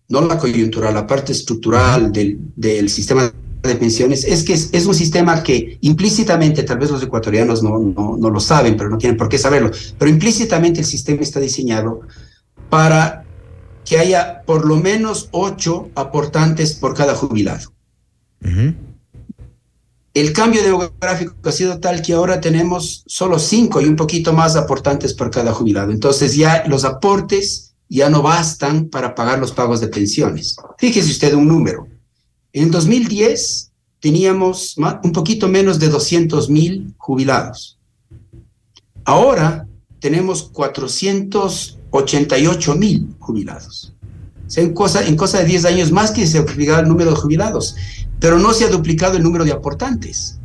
[0.08, 4.84] no la coyuntural, la parte estructural del, del sistema de pensiones, es que es, es,
[4.86, 8.98] un sistema que implícitamente, tal vez los ecuatorianos no, no, no, lo saben, pero no
[8.98, 12.02] tienen por qué saberlo, pero implícitamente el sistema está diseñado
[12.68, 13.24] para
[13.84, 17.72] que haya por lo menos ocho aportantes por cada jubilado.
[18.42, 18.74] Uh -huh.
[20.14, 24.54] El cambio demográfico ha sido tal que ahora tenemos solo cinco y un poquito más
[24.54, 25.90] aportantes por cada jubilado.
[25.90, 30.56] Entonces ya los aportes ya no bastan para pagar los pagos de pensiones.
[30.78, 31.86] Fíjese usted un número.
[32.52, 37.78] En 2010 teníamos un poquito menos de 200 mil jubilados.
[39.04, 39.68] Ahora
[40.00, 43.94] tenemos 488 mil jubilados.
[44.56, 47.16] en, cosa, en cosa de 10 años más que se ha duplicado el número de
[47.16, 47.76] jubilados,
[48.18, 50.40] pero no se ha duplicado el número de aportantes.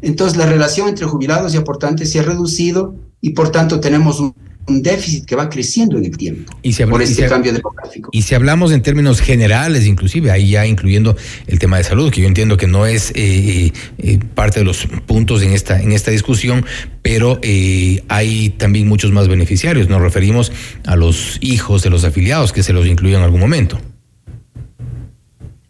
[0.00, 4.34] Entonces la relación entre jubilados y aportantes se ha reducido y por tanto tenemos un,
[4.68, 8.10] déficit que va creciendo en el tiempo y si por este y cambio demográfico.
[8.12, 12.20] Y si hablamos en términos generales, inclusive ahí ya incluyendo el tema de salud, que
[12.20, 16.10] yo entiendo que no es eh, eh, parte de los puntos en esta en esta
[16.10, 16.64] discusión,
[17.02, 19.88] pero eh, hay también muchos más beneficiarios.
[19.88, 20.52] Nos referimos
[20.86, 23.80] a los hijos de los afiliados que se los incluye en algún momento.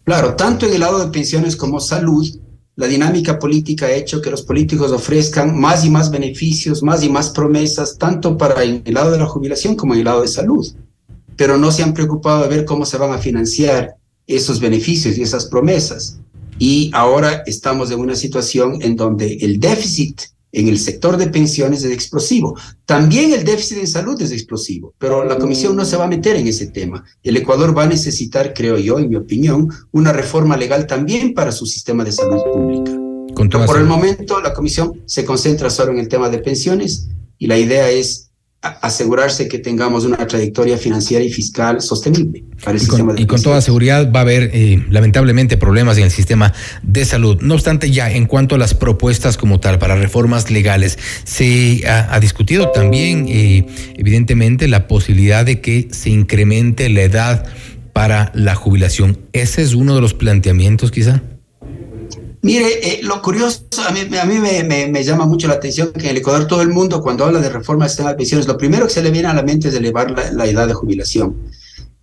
[0.05, 2.27] Claro, tanto en el lado de pensiones como salud,
[2.79, 7.09] la dinámica política ha hecho que los políticos ofrezcan más y más beneficios, más y
[7.09, 10.65] más promesas, tanto para el lado de la jubilación como el lado de salud.
[11.35, 13.97] Pero no se han preocupado de ver cómo se van a financiar
[14.29, 16.21] esos beneficios y esas promesas.
[16.61, 20.21] Y ahora estamos en una situación en donde el déficit
[20.53, 22.59] en el sector de pensiones es explosivo.
[22.87, 26.37] También el déficit en salud es explosivo, pero la Comisión no se va a meter
[26.37, 27.05] en ese tema.
[27.23, 31.53] El Ecuador va a necesitar, creo yo, en mi opinión, una reforma legal también para
[31.53, 32.93] su sistema de salud pública.
[33.67, 37.09] por el momento, la Comisión se concentra solo en el tema de pensiones
[37.39, 38.28] y la idea es
[38.61, 43.27] asegurarse que tengamos una trayectoria financiera y fiscal sostenible para el y sistema con, Y
[43.27, 47.41] con toda seguridad va a haber eh, lamentablemente problemas en el sistema de salud.
[47.41, 52.19] No obstante, ya en cuanto a las propuestas como tal para reformas legales, se ha,
[52.19, 53.65] discutido también eh,
[53.97, 57.47] evidentemente la posibilidad de que se incremente la edad
[57.93, 59.21] para la jubilación.
[59.33, 61.23] Ese es uno de los planteamientos quizá.
[62.43, 66.17] Mire, eh, lo curioso, a mí, a me, llama mucho la atención que en el
[66.19, 68.93] Ecuador todo el mundo cuando habla de reforma del sistema de pensiones, lo primero que
[68.93, 71.37] se le viene a la mente es elevar la edad de jubilación.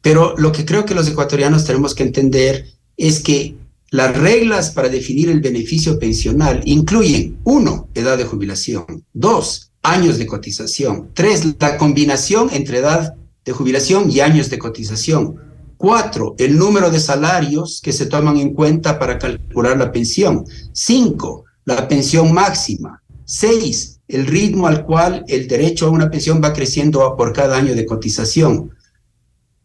[0.02, 2.68] Pero lo que creo que los ecuatorianos tenemos que entender
[2.98, 3.56] es que
[3.90, 10.26] las reglas para definir el beneficio pensional incluyen, uno, edad de jubilación, dos, años de
[10.26, 15.36] cotización, tres, la combinación entre edad de jubilación y años de cotización,
[15.78, 20.46] Cuatro, el número de salarios que se toman en cuenta para calcular la pensión.
[20.72, 23.02] Cinco, la pensión máxima.
[23.26, 27.76] Seis, el ritmo al cual el derecho a una pensión va creciendo por cada año
[27.76, 28.72] de cotización.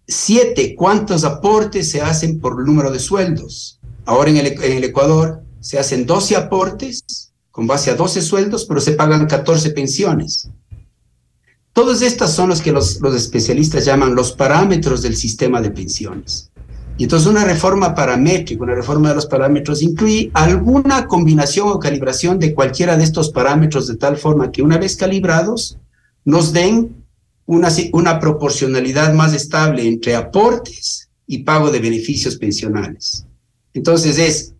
[0.06, 3.78] Siete, cuántos aportes se hacen por número de sueldos.
[4.04, 8.64] Ahora en el, en el Ecuador se hacen 12 aportes con base a 12 sueldos,
[8.64, 10.48] pero se pagan 14 pensiones.
[11.80, 16.50] Todas estas son los que los, especialistas llaman los parámetros del sistema de pensiones.
[16.98, 22.38] Y entonces una reforma paramétrica, una reforma de los parámetros incluye alguna combinación o calibración
[22.38, 25.78] de cualquiera de estos parámetros de tal forma que una vez calibrados
[26.26, 27.02] nos den
[27.46, 33.24] una, una proporcionalidad más estable entre aportes y pago de beneficios pensionales.
[33.72, 34.52] Entonces es,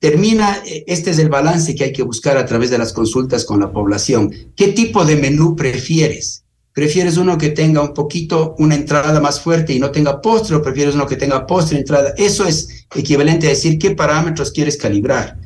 [0.00, 3.60] termina, este es el balance que hay que buscar a través de las consultas con
[3.60, 4.32] la población.
[4.56, 6.42] ¿Qué tipo de menú prefieres?
[6.78, 10.62] ¿Prefieres uno que tenga un poquito una entrada más fuerte y no tenga postre o
[10.62, 12.14] prefieres uno que tenga postre entrada?
[12.16, 15.36] Eso es equivalente a decir qué parámetros quieres calibrar.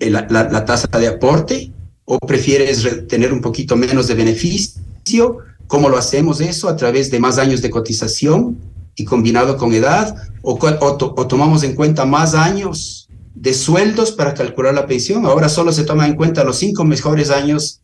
[0.00, 1.70] La, tasa de aporte
[2.04, 5.38] o prefieres tener un poquito menos de beneficio?
[5.68, 6.68] ¿Cómo lo hacemos eso?
[6.68, 8.58] A través de más años de cotización
[8.96, 14.74] y combinado con edad o, o tomamos en cuenta más años de sueldos para calcular
[14.74, 15.26] la pensión.
[15.26, 17.82] Ahora solo se toman en cuenta los cinco mejores años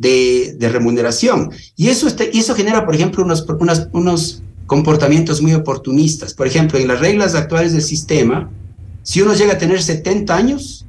[0.00, 1.50] de, remuneración.
[1.76, 3.46] Y eso, eso genera, por ejemplo, unos,
[3.92, 6.32] unos comportamientos muy oportunistas.
[6.32, 8.50] Por ejemplo, en las reglas actuales del sistema,
[9.02, 10.86] si uno llega a tener 70 años,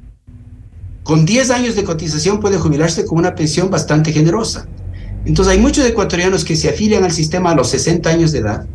[1.02, 4.66] con 10 años de cotización puede jubilarse con una pensión bastante generosa.
[5.24, 8.66] Entonces hay muchos ecuatorianos que se afilian al sistema a los 60 años de edad,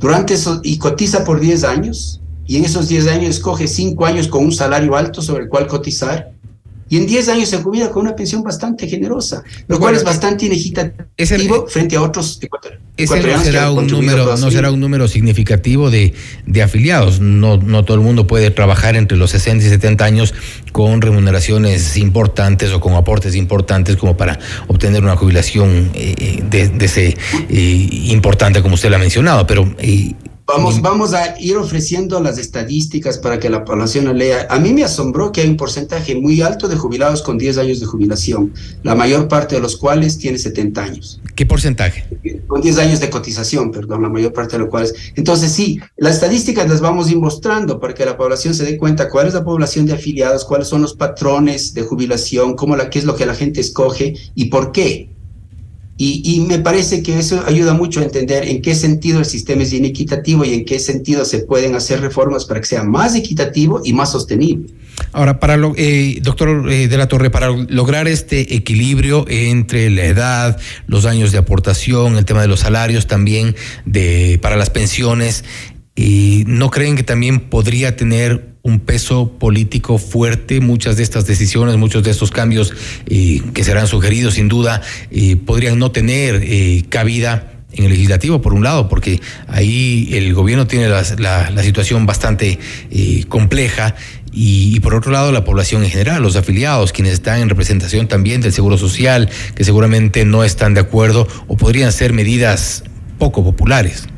[0.00, 4.28] durante eso, y cotiza por 10 años, y en esos 10 años escoge 5 años
[4.28, 6.32] con un salario alto sobre el cual cotizar,
[6.88, 10.46] y en 10 años se jubila con una pensión bastante generosa, lo cual es bastante
[10.46, 12.88] inequitativo frente a otros ecuatorianos.
[12.96, 16.14] Ese no será un número, no será un número significativo de,
[16.46, 17.20] de afiliados.
[17.20, 20.34] No, no todo el mundo puede trabajar entre los 60 y 70 años
[20.72, 26.84] con remuneraciones importantes o con aportes importantes como para obtener una jubilación eh, de, de,
[26.84, 27.16] ese
[27.48, 29.46] eh, importante como usted lo ha mencionado.
[29.46, 30.14] Pero eh,
[30.48, 34.46] Vamos, vamos a ir ofreciendo las estadísticas para que la población la lea.
[34.48, 37.80] A mí me asombró que hay un porcentaje muy alto de jubilados con 10 años
[37.80, 41.20] de jubilación, la mayor parte de los cuales tiene 70 años.
[41.34, 42.06] ¿Qué porcentaje?
[42.46, 44.94] Con 10 años de cotización, perdón, la mayor parte de los cuales.
[45.16, 48.78] Entonces, sí, las estadísticas las vamos a ir mostrando para que la población se dé
[48.78, 52.88] cuenta cuál es la población de afiliados, cuáles son los patrones de jubilación, cómo la,
[52.88, 55.10] qué es lo que la gente escoge y por qué.
[56.00, 59.72] Y, me parece que eso ayuda mucho a entender en qué sentido el sistema es
[59.72, 63.92] inequitativo y en qué sentido se pueden hacer reformas para que sea más equitativo y
[63.92, 64.72] más sostenible.
[65.12, 70.04] Ahora, para lo, eh, doctor eh, de la Torre, para lograr este equilibrio entre la
[70.04, 75.44] edad, los años de aportación, el tema de los salarios también, de para las pensiones,
[75.96, 80.60] ¿y ¿no creen que también podría tener un peso político fuerte.
[80.60, 82.72] Muchas de estas decisiones, muchos de estos cambios
[83.06, 88.40] eh, que serán sugeridos sin duda eh, podrían no tener eh, cabida en el legislativo,
[88.40, 92.58] por un lado, porque ahí el gobierno tiene la, situación bastante
[93.28, 93.94] compleja
[94.32, 98.40] y, por otro lado la población en general, los afiliados, quienes están en representación también
[98.40, 102.84] del Seguro Social, que seguramente no están de acuerdo o podrían ser medidas
[103.18, 104.08] poco populares.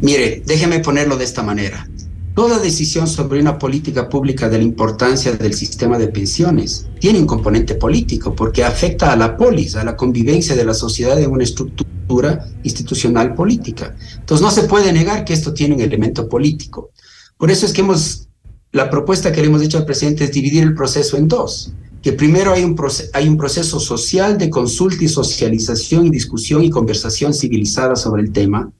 [0.00, 1.86] Mire, déjeme ponerlo de esta manera.
[2.34, 7.26] Toda decisión sobre una política pública de la importancia del sistema de pensiones tiene un
[7.26, 11.42] componente político porque afecta a la polis, a la convivencia de la sociedad en una
[11.42, 13.96] estructura institucional política.
[14.14, 16.90] Entonces no se puede negar que esto tiene un elemento político.
[17.36, 18.28] Por eso es que hemos,
[18.70, 21.72] la propuesta que le hemos hecho al presidente es dividir el proceso en dos.
[22.00, 22.80] Que primero hay un,
[23.12, 28.32] hay un proceso social de consulta y socialización y discusión y conversación civilizada sobre el
[28.32, 28.72] tema,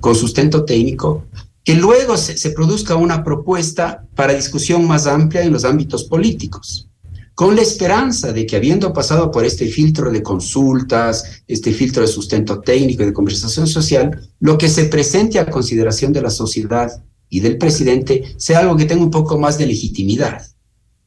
[0.00, 1.24] con sustento técnico,
[1.64, 6.90] que luego se, produzca una propuesta para discusión más amplia en los ámbitos políticos,
[7.34, 12.08] con la esperanza de que habiendo pasado por este filtro de consultas, este filtro de
[12.08, 17.02] sustento técnico y de conversación social, lo que se presente a consideración de la sociedad
[17.30, 20.46] y del presidente sea algo que tenga un poco más de legitimidad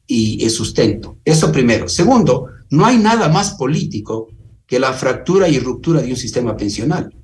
[0.08, 1.18] y, y sustento.
[1.24, 1.88] Eso primero.
[1.88, 4.28] Segundo, no hay nada más político
[4.66, 7.14] que la fractura y ruptura de un sistema pensional.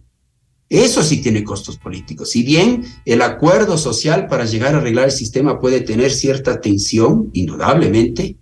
[0.74, 2.30] Eso sí tiene costos políticos.
[2.30, 7.30] Si bien el acuerdo social para llegar a arreglar el sistema puede tener cierta tensión,
[7.32, 8.38] indudablemente,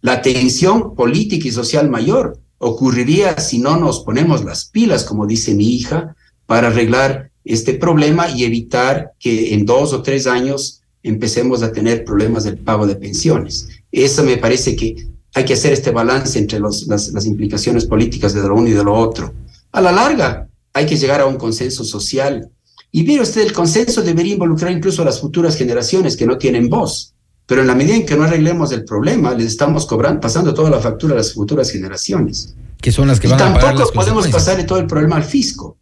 [0.00, 5.54] la tensión política y social mayor ocurriría si no nos ponemos las pilas, como dice
[5.54, 6.16] mi hija,
[6.46, 12.06] para arreglar este problema y evitar que en dos o tres años empecemos a tener
[12.06, 13.68] problemas del pago de pensiones.
[13.92, 18.54] Eso me parece que hay que hacer este balance entre las, implicaciones políticas de lo
[18.54, 19.34] uno y de lo otro.
[19.72, 22.50] A la larga, hay que llegar a un consenso social.
[22.92, 26.68] Y mire usted, el consenso debería involucrar incluso a las futuras generaciones que no tienen
[26.68, 27.14] voz.
[27.46, 30.68] Pero en la medida en que no arreglemos el problema, les estamos cobrando, pasando toda
[30.68, 32.54] la factura a las futuras generaciones.
[32.78, 35.24] Que son las que van a pagar las Tampoco podemos pasarle todo el problema al
[35.24, 35.78] fisco.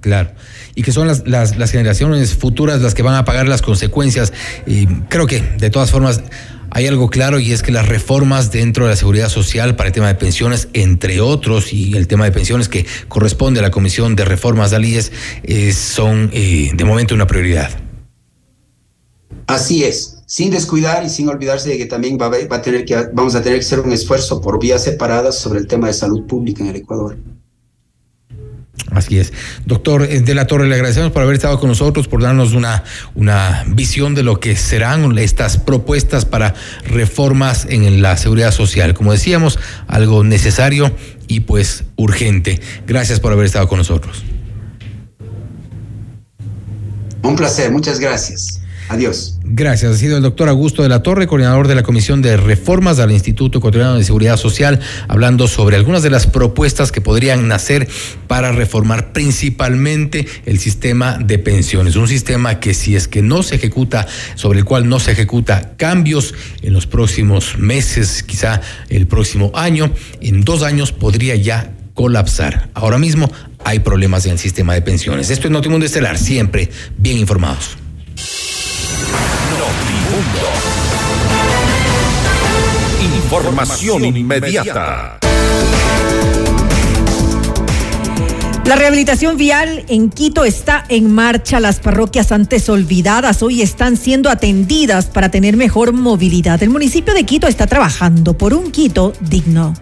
[0.00, 0.30] Claro.
[0.74, 4.32] Y que son las, las, las, generaciones futuras las que van a pagar las consecuencias.
[4.66, 6.22] Y creo que, de todas formas,
[6.70, 9.92] hay algo claro y es que las reformas dentro de la seguridad social para el
[9.92, 14.16] tema de pensiones, entre otros, y el tema de pensiones que corresponde a la Comisión
[14.16, 15.12] de Reformas de Alíes,
[15.42, 17.70] eh, son de momento una prioridad.
[19.46, 22.96] Así es, sin descuidar y sin olvidarse de que también va va a tener que,
[23.12, 26.26] vamos a tener que hacer un esfuerzo por vías separadas sobre el tema de salud
[26.26, 27.18] pública en el Ecuador.
[28.92, 29.32] Así es.
[29.66, 32.84] Doctor eh, de la Torre, le agradecemos por haber estado con nosotros, por darnos una,
[33.14, 36.54] una visión de lo que serán estas propuestas para
[36.84, 38.94] reformas en la seguridad social.
[38.94, 40.94] Como decíamos, algo necesario
[41.28, 42.60] y pues urgente.
[42.86, 44.24] Gracias por haber estado con nosotros.
[47.22, 48.59] Un placer, muchas gracias.
[48.90, 49.38] Adiós.
[49.44, 49.94] Gracias.
[49.94, 53.12] Ha sido el doctor Augusto de la Torre, coordinador de la Comisión de Reformas del
[53.12, 57.88] Instituto Ecuatoriano de Seguridad Social, hablando sobre algunas de las propuestas que podrían nacer
[58.26, 61.94] para reformar principalmente el sistema de pensiones.
[61.94, 65.76] Un sistema que si es que no se ejecuta, sobre el cual no se ejecuta
[65.76, 72.70] cambios en los próximos meses, quizá el próximo año, en dos años podría ya colapsar.
[72.74, 73.30] Ahora mismo
[73.64, 75.30] hay problemas en el sistema de pensiones.
[75.30, 77.76] Esto es Notimundo Estelar, siempre bien informados.
[83.02, 85.18] Información inmediata.
[88.70, 91.58] La rehabilitación vial en Quito está en marcha.
[91.58, 96.62] Las parroquias antes olvidadas hoy están siendo atendidas para tener mejor movilidad.
[96.62, 99.74] El municipio de Quito está trabajando por un Quito digno.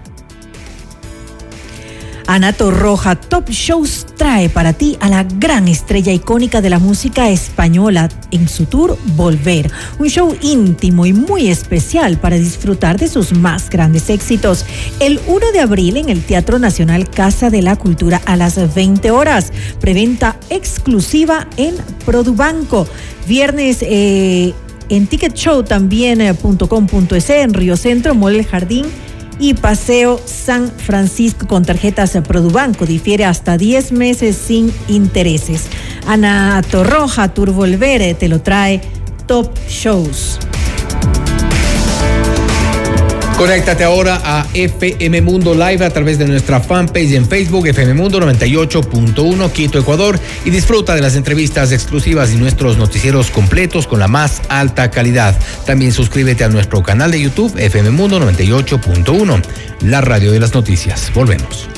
[2.28, 7.30] Anato Roja Top Shows trae para ti a la gran estrella icónica de la música
[7.30, 13.32] española en su tour Volver, un show íntimo y muy especial para disfrutar de sus
[13.32, 14.66] más grandes éxitos.
[15.00, 19.10] El 1 de abril en el Teatro Nacional Casa de la Cultura a las 20
[19.10, 19.50] horas.
[19.80, 22.86] Preventa exclusiva en Produbanco.
[23.26, 24.52] Viernes eh,
[24.90, 28.84] en Ticketshow también.com.es en Río Centro, Mole Jardín
[29.38, 32.86] y Paseo San Francisco con tarjetas Produbanco.
[32.86, 35.66] Difiere hasta 10 meses sin intereses.
[36.06, 38.80] Ana Torroja, Turvolvere, te lo trae
[39.26, 40.38] Top Shows.
[43.38, 48.18] Conéctate ahora a FM Mundo Live a través de nuestra fanpage en Facebook, FM Mundo
[48.18, 54.08] 98.1 Quito, Ecuador, y disfruta de las entrevistas exclusivas y nuestros noticieros completos con la
[54.08, 55.38] más alta calidad.
[55.64, 59.40] También suscríbete a nuestro canal de YouTube, FM Mundo 98.1,
[59.82, 61.12] la radio de las noticias.
[61.14, 61.77] Volvemos.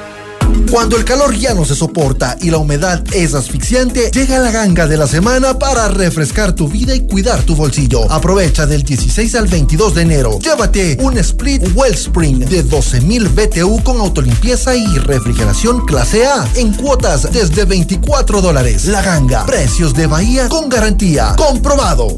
[0.71, 4.87] Cuando el calor ya no se soporta y la humedad es asfixiante, llega la ganga
[4.87, 8.09] de la semana para refrescar tu vida y cuidar tu bolsillo.
[8.09, 10.39] Aprovecha del 16 al 22 de enero.
[10.39, 17.29] Llévate un Split Wellspring de 12.000 BTU con autolimpieza y refrigeración clase A en cuotas
[17.33, 18.85] desde 24 dólares.
[18.85, 21.35] La ganga, precios de Bahía con garantía.
[21.35, 22.17] Comprobado.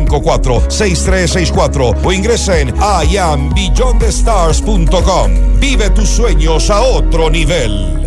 [0.07, 2.73] 6364 o ingresa en
[3.09, 5.59] iambeyondthestars.com.
[5.59, 7.97] Vive tus sueños a otro nivel.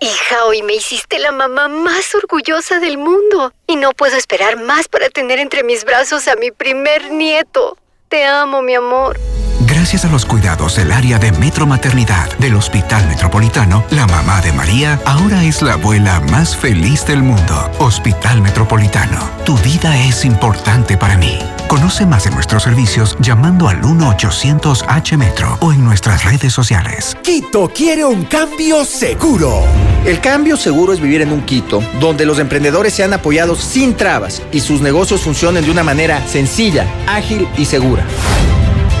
[0.00, 4.88] Hija, hoy me hiciste la mamá más orgullosa del mundo y no puedo esperar más
[4.88, 7.78] para tener entre mis brazos a mi primer nieto.
[8.08, 9.20] Te amo, mi amor.
[9.82, 14.52] Gracias a los cuidados del área de Metro Maternidad del Hospital Metropolitano, la mamá de
[14.52, 17.68] María ahora es la abuela más feliz del mundo.
[17.80, 21.36] Hospital Metropolitano, tu vida es importante para mí.
[21.66, 27.16] Conoce más de nuestros servicios llamando al 1-800-H-Metro o en nuestras redes sociales.
[27.20, 29.64] Quito quiere un cambio seguro.
[30.06, 34.42] El cambio seguro es vivir en un Quito donde los emprendedores sean apoyados sin trabas
[34.52, 38.06] y sus negocios funcionen de una manera sencilla, ágil y segura.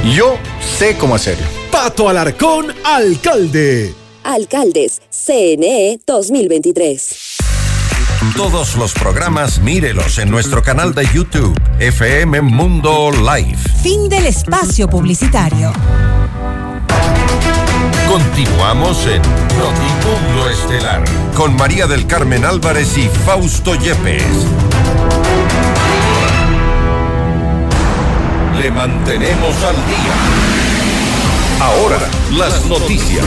[0.04, 1.46] Yo sé cómo hacerlo.
[1.70, 3.94] Pato Alarcón, alcalde.
[4.24, 7.36] Alcaldes, CNE 2023.
[8.36, 13.58] Todos los programas mírelos en nuestro canal de YouTube, FM Mundo Live.
[13.82, 15.72] Fin del espacio publicitario.
[18.08, 19.22] Continuamos en
[19.56, 24.46] Notimundo Estelar con María del Carmen Álvarez y Fausto Yepes.
[28.58, 30.14] Le mantenemos al día.
[31.60, 31.98] Ahora,
[32.32, 33.24] las noticias.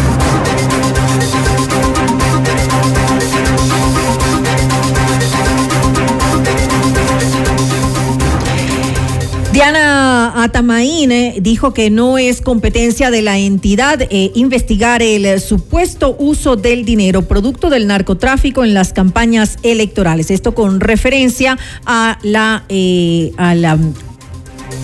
[9.52, 11.12] Diana Atamaín
[11.42, 17.22] dijo que no es competencia de la entidad eh, investigar el supuesto uso del dinero
[17.22, 20.30] producto del narcotráfico en las campañas electorales.
[20.30, 23.78] Esto con referencia a la eh, a la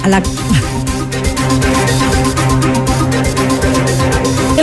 [0.03, 0.21] a la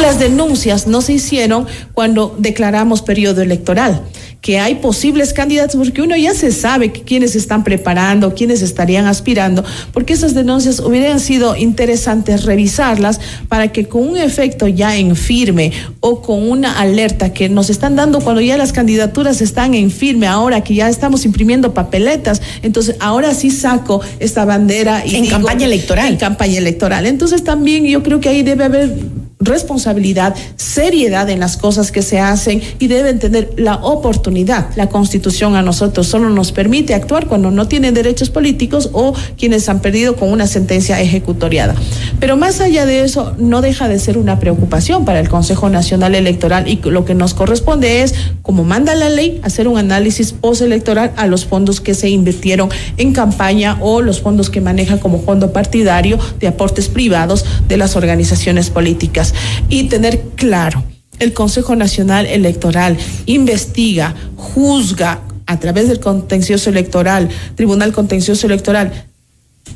[0.00, 4.00] las denuncias no se hicieron cuando declaramos periodo electoral
[4.48, 9.62] que hay posibles candidatos, porque uno ya se sabe quiénes están preparando, quiénes estarían aspirando,
[9.92, 13.20] porque esas denuncias hubieran sido interesantes revisarlas
[13.50, 17.94] para que con un efecto ya en firme o con una alerta que nos están
[17.94, 22.96] dando cuando ya las candidaturas están en firme, ahora que ya estamos imprimiendo papeletas, entonces
[23.00, 25.04] ahora sí saco esta bandera.
[25.04, 26.08] Y en campaña electoral.
[26.08, 27.04] En campaña electoral.
[27.04, 28.96] Entonces también yo creo que ahí debe haber
[29.40, 34.74] responsabilidad, seriedad en las cosas que se hacen y deben tener la oportunidad.
[34.76, 39.68] La Constitución a nosotros solo nos permite actuar cuando no tienen derechos políticos o quienes
[39.68, 41.74] han perdido con una sentencia ejecutoriada.
[42.18, 46.14] Pero más allá de eso, no deja de ser una preocupación para el Consejo Nacional
[46.14, 51.12] Electoral y lo que nos corresponde es, como manda la ley, hacer un análisis postelectoral
[51.16, 55.52] a los fondos que se invirtieron en campaña o los fondos que maneja como fondo
[55.52, 59.27] partidario de aportes privados de las organizaciones políticas
[59.68, 60.84] y tener claro,
[61.18, 69.06] el Consejo Nacional Electoral investiga, juzga a través del contencioso electoral, Tribunal Contencioso Electoral,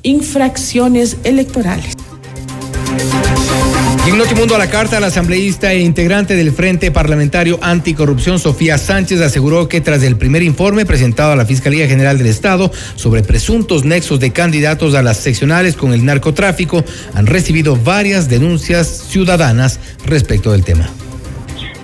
[0.03, 1.95] infracciones electorales.
[4.05, 8.77] Y en Notimundo a la carta, la asambleísta e integrante del Frente Parlamentario Anticorrupción, Sofía
[8.77, 13.23] Sánchez, aseguró que tras el primer informe presentado a la Fiscalía General del Estado sobre
[13.23, 16.83] presuntos nexos de candidatos a las seccionales con el narcotráfico,
[17.15, 20.91] han recibido varias denuncias ciudadanas respecto del tema.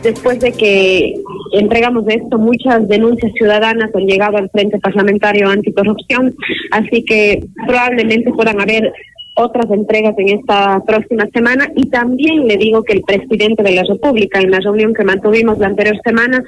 [0.03, 1.15] Después de que
[1.53, 6.35] entregamos esto, muchas denuncias ciudadanas han llegado al Frente Parlamentario Anticorrupción,
[6.73, 8.93] así que probablemente puedan haber
[9.39, 13.85] otras entregas en esta próxima semana y también le digo que el presidente de la
[13.85, 16.43] República en la reunión que mantuvimos la anterior semana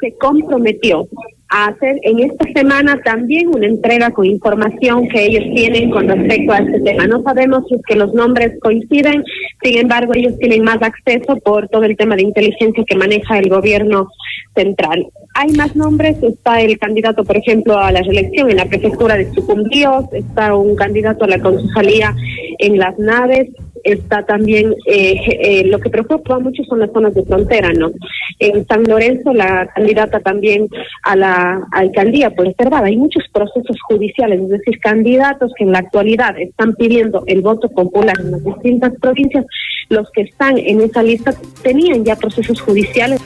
[0.00, 1.08] se comprometió
[1.48, 6.52] a hacer en esta semana también una entrega con información que ellos tienen con respecto
[6.52, 7.06] a este tema.
[7.06, 9.24] No sabemos si es que los nombres coinciden,
[9.62, 13.48] sin embargo ellos tienen más acceso por todo el tema de inteligencia que maneja el
[13.48, 14.08] gobierno
[14.54, 15.06] central.
[15.34, 19.32] Hay más nombres, está el candidato, por ejemplo, a la reelección en la prefectura de
[19.32, 22.14] Sucumbíos, está un candidato a la concejalía
[22.58, 23.48] en las naves,
[23.84, 27.90] está también, eh, eh, lo que preocupa mucho son las zonas de frontera, ¿no?
[28.38, 30.68] En San Lorenzo, la candidata también
[31.02, 35.78] a la alcaldía por observar, hay muchos procesos judiciales, es decir, candidatos que en la
[35.80, 39.44] actualidad están pidiendo el voto popular en las distintas provincias,
[39.88, 43.20] los que están en esa lista tenían ya procesos judiciales.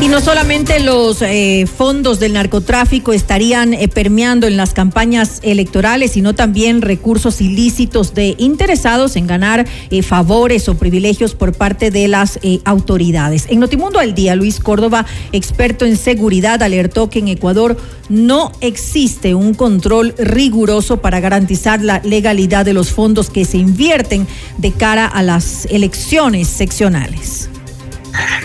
[0.00, 6.12] Y no solamente los eh, fondos del narcotráfico estarían eh, permeando en las campañas electorales,
[6.12, 12.06] sino también recursos ilícitos de interesados en ganar eh, favores o privilegios por parte de
[12.06, 13.46] las autoridades.
[13.48, 17.76] En Notimundo al Día, Luis Córdoba, experto en seguridad, alertó que en Ecuador
[18.08, 24.28] no existe un control riguroso para garantizar la legalidad de los fondos que se invierten
[24.58, 27.48] de cara a las elecciones seccionales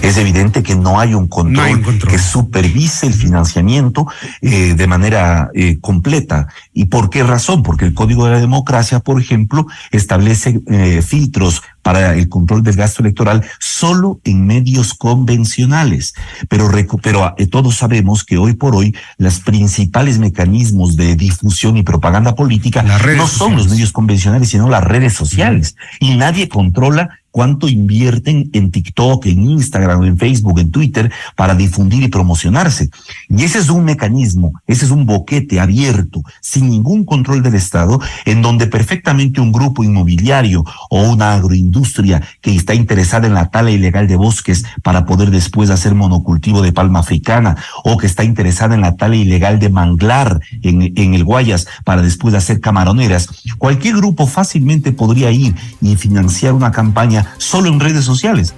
[0.02, 4.08] es evidente que no hay un control, que supervise el financiamiento
[4.42, 6.48] eh, de manera eh, completa.
[6.74, 7.64] ¿Y por qué razón?
[7.64, 12.76] Porque el Código de la Democracia, por ejemplo, establece eh, filtros para el control del
[12.76, 16.16] gasto electoral solo en medios convencionales.
[16.50, 16.70] Pero,
[17.02, 22.82] pero todos sabemos que hoy por hoy los principales mecanismos de difusión y propaganda política
[22.82, 25.76] no son los medios convencionales, sino las redes sociales.
[26.00, 32.04] Y nadie controla cuánto invierten en TikTok, en Instagram, en Facebook, en Twitter para difundir
[32.04, 32.92] y promocionarse.
[33.28, 38.00] Y ese es un mecanismo, ese es un boquete abierto, sin ningún control del Estado,
[38.26, 41.73] en donde perfectamente un grupo inmobiliario o una agroindustria
[42.42, 46.72] que está interesada en la tala ilegal de bosques para poder después hacer monocultivo de
[46.72, 51.24] palma africana, o que está interesada en la tala ilegal de manglar en, en el
[51.24, 57.70] Guayas para después hacer camaroneras, cualquier grupo fácilmente podría ir y financiar una campaña solo
[57.70, 58.54] en redes sociales.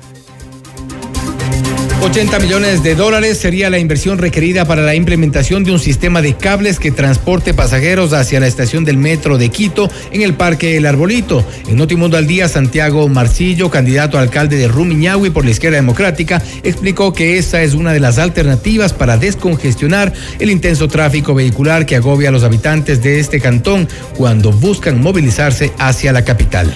[2.05, 6.35] 80 millones de dólares sería la inversión requerida para la implementación de un sistema de
[6.35, 10.85] cables que transporte pasajeros hacia la estación del metro de Quito en el Parque El
[10.85, 11.43] Arbolito.
[11.67, 16.43] En Notimundo al Día, Santiago Marcillo, candidato a alcalde de Rumiñahui por la izquierda democrática,
[16.61, 21.95] explicó que esa es una de las alternativas para descongestionar el intenso tráfico vehicular que
[21.95, 26.71] agobia a los habitantes de este cantón cuando buscan movilizarse hacia la capital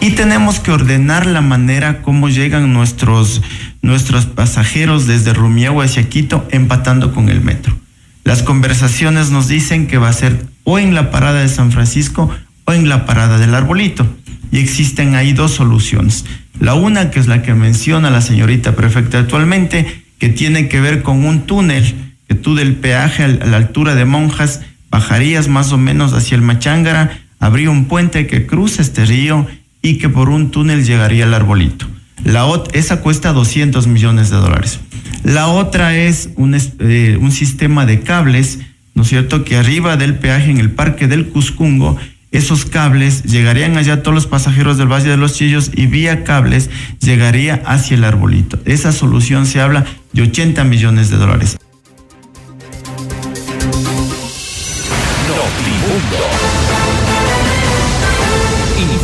[0.00, 3.40] y tenemos que ordenar la manera como llegan nuestros,
[3.80, 7.74] nuestros pasajeros desde Rumiagua hacia Quito empatando con el metro.
[8.22, 12.30] Las conversaciones nos dicen que va a ser o en la parada de San Francisco
[12.66, 14.06] o en la parada del Arbolito.
[14.52, 16.26] Y existen ahí dos soluciones.
[16.60, 21.02] La una, que es la que menciona la señorita prefecta actualmente, que tiene que ver
[21.02, 21.94] con un túnel,
[22.28, 24.60] que tú del peaje a la altura de Monjas
[24.90, 29.46] bajarías más o menos hacia el Machángara, habría un puente que cruza este río
[29.84, 31.86] y que por un túnel llegaría al arbolito.
[32.24, 34.80] La esa cuesta 200 millones de dólares.
[35.22, 38.60] La otra es un, eh, un sistema de cables,
[38.94, 41.98] ¿no es cierto?, que arriba del peaje en el parque del Cuscungo,
[42.32, 46.70] esos cables llegarían allá todos los pasajeros del Valle de los Chillos y vía cables
[47.00, 48.58] llegaría hacia el arbolito.
[48.64, 51.58] Esa solución se habla de 80 millones de dólares.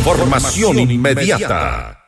[0.01, 1.99] Información inmediata.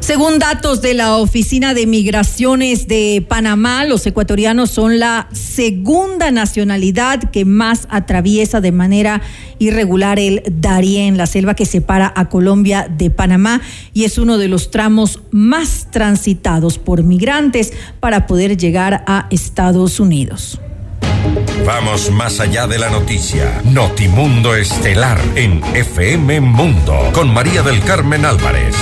[0.00, 7.30] Según datos de la Oficina de Migraciones de Panamá, los ecuatorianos son la segunda nacionalidad
[7.30, 9.22] que más atraviesa de manera
[9.60, 13.60] irregular el Darién, la selva que separa a Colombia de Panamá,
[13.94, 20.00] y es uno de los tramos más transitados por migrantes para poder llegar a Estados
[20.00, 20.58] Unidos.
[21.68, 23.60] Vamos más allá de la noticia.
[23.62, 28.74] Notimundo Estelar en FM Mundo con María del Carmen Álvarez.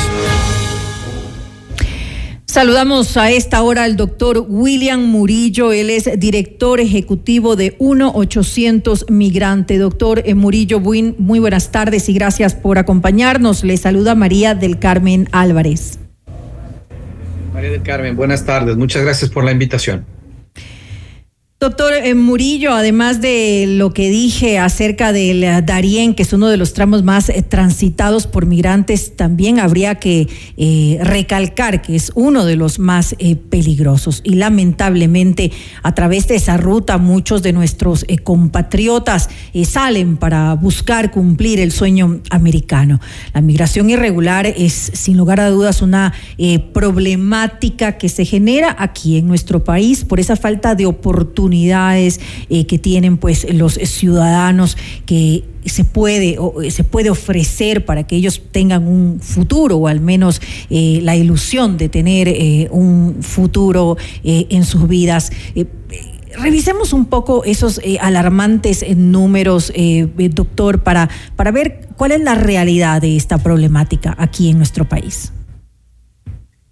[2.44, 5.72] Saludamos a esta hora al doctor William Murillo.
[5.72, 9.78] Él es director ejecutivo de 1-800 Migrante.
[9.78, 13.64] Doctor eh, Murillo, muy, muy buenas tardes y gracias por acompañarnos.
[13.64, 15.98] Le saluda María del Carmen Álvarez.
[17.52, 18.76] María del Carmen, buenas tardes.
[18.76, 20.06] Muchas gracias por la invitación.
[21.58, 26.48] Doctor eh, Murillo, además de lo que dije acerca del eh, Darién, que es uno
[26.48, 30.28] de los tramos más eh, transitados por migrantes, también habría que
[31.00, 33.14] recalcar que es uno de los más
[33.48, 34.20] peligrosos.
[34.22, 35.50] Y lamentablemente,
[35.82, 39.30] a través de esa ruta, muchos de nuestros compatriotas
[39.64, 43.00] salen para buscar cumplir el sueño americano.
[43.32, 46.12] La migración irregular es, sin lugar a dudas, una
[46.72, 52.20] problemática que se genera aquí en nuestro país por esa falta de oportunidad oportunidades
[52.50, 54.76] eh, que tienen pues los ciudadanos
[55.06, 60.00] que se puede, eh, se puede ofrecer para que ellos tengan un futuro o al
[60.00, 60.40] menos
[60.70, 65.30] eh, la ilusión de tener un futuro en sus vidas.
[66.38, 69.72] Revisemos un poco esos alarmantes números,
[70.30, 75.32] doctor, para, para ver cuál es la realidad de esta problemática aquí en nuestro país.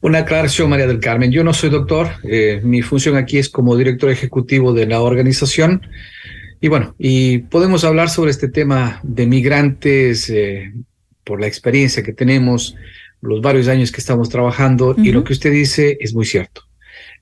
[0.05, 1.33] Una aclaración, María del Carmen.
[1.33, 2.09] Yo no soy doctor.
[2.25, 5.81] Eh, mi función aquí es como director ejecutivo de la organización.
[6.61, 10.75] Y bueno, y podemos hablar sobre este tema de migrantes eh,
[11.25, 12.77] por la experiencia que tenemos,
[13.23, 14.95] los varios años que estamos trabajando.
[14.99, 16.65] Y lo que usted dice es muy cierto.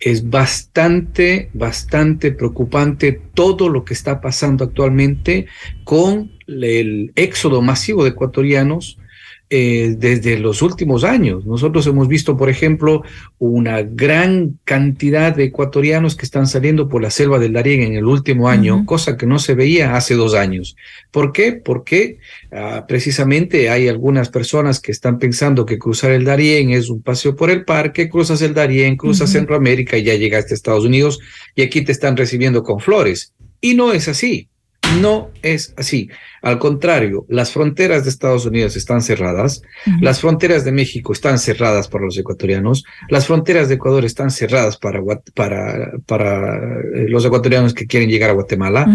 [0.01, 5.47] Es bastante, bastante preocupante todo lo que está pasando actualmente
[5.85, 8.99] con el éxodo masivo de ecuatorianos
[9.55, 11.45] eh, desde los últimos años.
[11.45, 13.03] Nosotros hemos visto, por ejemplo,
[13.39, 18.07] una gran cantidad de ecuatorianos que están saliendo por la selva del Darién en el
[18.07, 20.75] último año, cosa que no se veía hace dos años.
[21.11, 21.53] ¿Por qué?
[21.53, 22.17] Porque
[22.51, 27.37] ah, precisamente hay algunas personas que están pensando que cruzar el Darién es un paseo
[27.37, 31.21] por el parque, cruzas el Darién, cruzas Centroamérica y ya llegaste a Estados Unidos
[31.55, 33.35] y aquí te están recibiendo con flores.
[33.61, 34.49] Y no es así.
[35.01, 36.09] No es así.
[36.43, 39.63] Al contrario, las fronteras de Estados Unidos están cerradas,
[40.01, 44.77] las fronteras de México están cerradas para los ecuatorianos, las fronteras de Ecuador están cerradas
[44.77, 45.01] para,
[45.35, 48.87] para, para eh, los ecuatorianos que quieren llegar a Guatemala.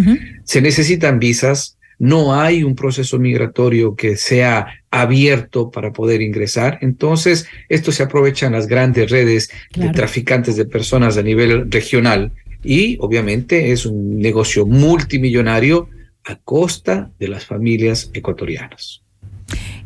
[0.44, 6.78] Se necesitan visas, no hay un proceso migratorio que sea abierto para poder ingresar.
[6.82, 12.32] Entonces, esto se aprovecha en las grandes redes de traficantes de personas a nivel regional
[12.64, 15.90] y obviamente es un negocio multimillonario
[16.24, 19.04] a costa de las familias ecuatorianas.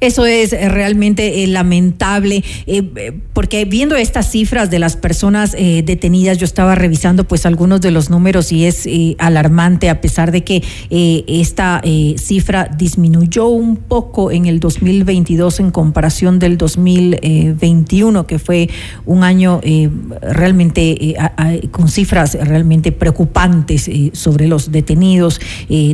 [0.01, 6.39] Eso es eh, realmente eh, lamentable, eh, porque viendo estas cifras de las personas detenidas,
[6.39, 8.87] yo estaba revisando pues algunos de los números y es
[9.19, 11.81] alarmante a pesar de que esta
[12.17, 18.69] cifra disminuyó un poco en el 2022 en comparación del 2021, que fue
[19.05, 19.61] un año
[20.21, 21.15] realmente
[21.69, 25.39] con cifras realmente preocupantes sobre los detenidos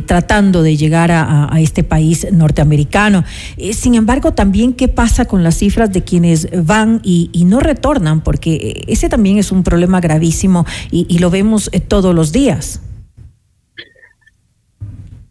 [0.06, 3.24] tratando de llegar a, a este país norteamericano.
[3.72, 8.84] sin embargo, también qué pasa con las cifras de quienes van y, no retornan, porque
[8.88, 12.80] ese también es un problema gravísimo y, lo vemos eh, todos los días.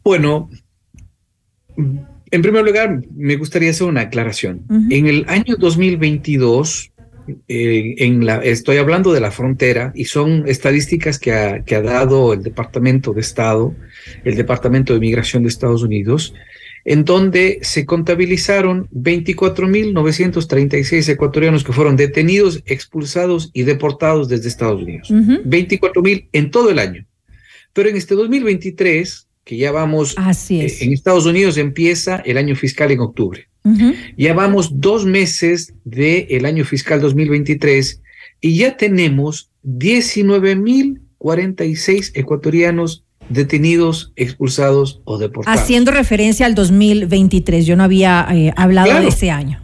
[0.03, 0.49] Bueno,
[1.77, 4.63] en primer lugar, me gustaría hacer una aclaración.
[4.89, 6.91] En el año 2022,
[7.47, 11.81] eh, en la, estoy hablando de la frontera y son estadísticas que ha, que ha
[11.81, 13.75] dado el Departamento de Estado,
[14.23, 16.33] el Departamento de Migración de Estados Unidos,
[16.85, 25.09] en donde se contabilizaron 24.936 ecuatorianos que fueron detenidos, expulsados y deportados desde Estados Unidos.
[25.09, 27.05] 24.000 en todo el año.
[27.73, 30.15] Pero en este 2023, que ya vamos,
[30.49, 33.49] eh, en Estados Unidos empieza el año fiscal en octubre.
[34.17, 38.01] Ya vamos dos meses del año fiscal 2023
[38.39, 45.59] y ya tenemos 19.046 ecuatorianos detenidos, expulsados o deportados.
[45.59, 49.61] Haciendo referencia al 2023, yo no había eh, hablado de ese año.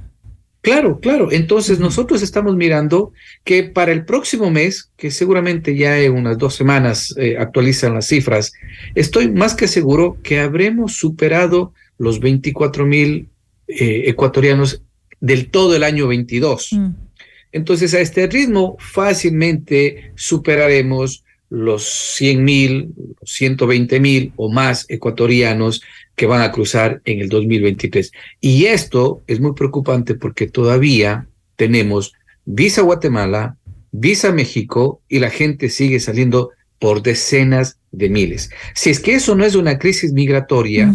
[0.63, 1.29] Claro, claro.
[1.31, 3.11] Entonces nosotros estamos mirando
[3.43, 8.07] que para el próximo mes, que seguramente ya en unas dos semanas eh, actualizan las
[8.07, 8.53] cifras,
[8.95, 13.27] estoy más que seguro que habremos superado los 24 mil
[13.67, 14.81] eh, ecuatorianos
[15.19, 16.69] del todo el año 22.
[16.71, 16.89] Mm.
[17.51, 21.83] Entonces a este ritmo fácilmente superaremos los
[22.15, 22.89] 100 mil,
[23.23, 25.83] 120 mil o más ecuatorianos
[26.15, 28.11] que van a cruzar en el 2023.
[28.41, 33.55] Y esto es muy preocupante porque todavía tenemos visa Guatemala,
[33.91, 36.49] visa México y la gente sigue saliendo
[36.79, 38.49] por decenas de miles.
[38.73, 40.91] Si es que eso no es una crisis migratoria,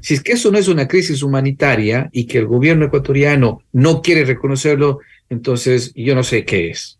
[0.00, 4.00] si es que eso no es una crisis humanitaria y que el gobierno ecuatoriano no
[4.00, 6.97] quiere reconocerlo, entonces yo no sé qué es.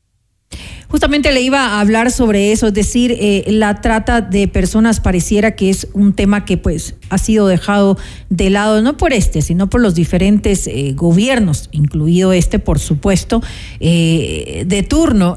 [0.91, 5.55] Justamente le iba a hablar sobre eso, es decir, eh, la trata de personas pareciera
[5.55, 7.99] que es un tema que pues ha sido dejado
[8.30, 13.43] de lado, no por este, sino por los diferentes eh, gobiernos, incluido este, por supuesto,
[13.80, 15.36] eh, de turno,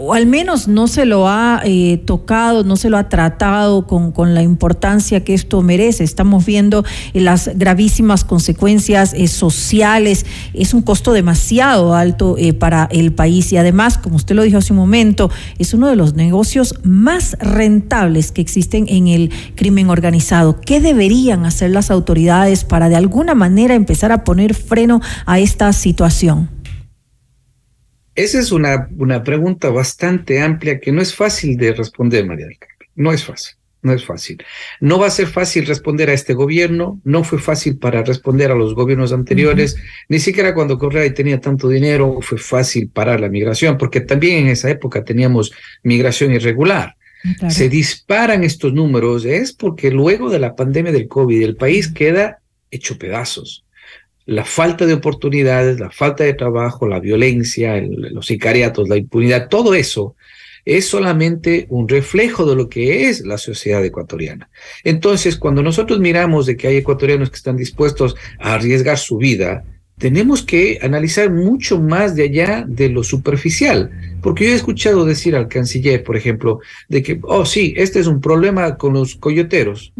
[0.00, 1.62] o al menos no se lo ha
[2.04, 6.02] tocado, no se lo ha tratado con, con, la importancia que esto merece.
[6.02, 6.84] Estamos viendo
[7.14, 13.52] las gravísimas consecuencias sociales, es un costo demasiado alto para el país.
[13.52, 16.74] Y además, como usted lo dijo hace un momento, momento es uno de los negocios
[16.82, 20.62] más rentables que existen en el crimen organizado.
[20.62, 25.70] ¿Qué deberían hacer las autoridades para de alguna manera empezar a poner freno a esta
[25.74, 26.48] situación?
[28.14, 32.58] Esa es una, una pregunta bastante amplia que no es fácil de responder, María del
[32.58, 32.88] Carmen.
[32.96, 33.56] No es fácil.
[33.88, 34.36] No es fácil.
[34.80, 38.54] No va a ser fácil responder a este gobierno, no fue fácil para responder a
[38.54, 39.76] los gobiernos anteriores,
[40.10, 44.48] ni siquiera cuando Correa tenía tanto dinero fue fácil parar la migración, porque también en
[44.48, 46.96] esa época teníamos migración irregular.
[47.48, 52.40] Se disparan estos números, es porque luego de la pandemia del COVID el país queda
[52.70, 53.64] hecho pedazos.
[54.26, 59.74] La falta de oportunidades, la falta de trabajo, la violencia, los sicariatos, la impunidad, todo
[59.74, 60.14] eso
[60.68, 64.50] es solamente un reflejo de lo que es la sociedad ecuatoriana.
[64.84, 69.64] Entonces, cuando nosotros miramos de que hay ecuatorianos que están dispuestos a arriesgar su vida,
[69.96, 73.90] tenemos que analizar mucho más de allá de lo superficial,
[74.20, 76.60] porque yo he escuchado decir al canciller, por ejemplo,
[76.90, 79.94] de que, oh sí, este es un problema con los coyoteros.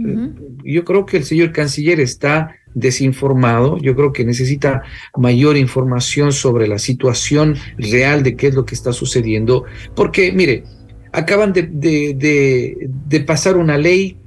[0.62, 3.78] Yo creo que el señor canciller está desinformado.
[3.78, 4.82] Yo creo que necesita
[5.16, 9.64] mayor información sobre la situación real de qué es lo que está sucediendo.
[9.94, 10.64] Porque, mire,
[11.12, 14.18] acaban de, pasar una ley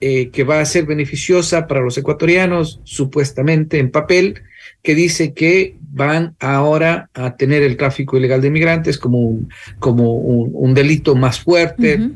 [0.00, 4.42] eh, que va a ser beneficiosa para los ecuatorianos, supuestamente en papel,
[4.82, 10.14] que dice que van ahora a tener el tráfico ilegal de migrantes como un, como
[10.14, 12.10] un, delito más fuerte.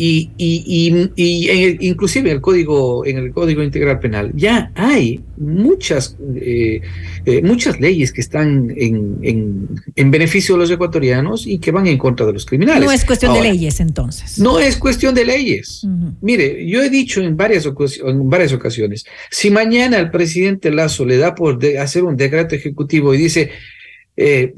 [0.00, 6.16] Y, y, y, inclusive en el código en el código integral penal ya hay muchas
[6.36, 6.80] eh,
[7.26, 9.18] eh, muchas leyes que están en,
[9.96, 12.84] en, beneficio de los ecuatorianos y que van en contra de los criminales.
[12.84, 14.38] No es cuestión de leyes entonces.
[14.38, 15.86] No es cuestión de leyes.
[16.20, 21.18] Mire, yo he dicho en varias, en varias ocasiones, si mañana el presidente Lazo le
[21.18, 23.50] da por hacer un decreto ejecutivo y dice
[24.20, 24.52] eh,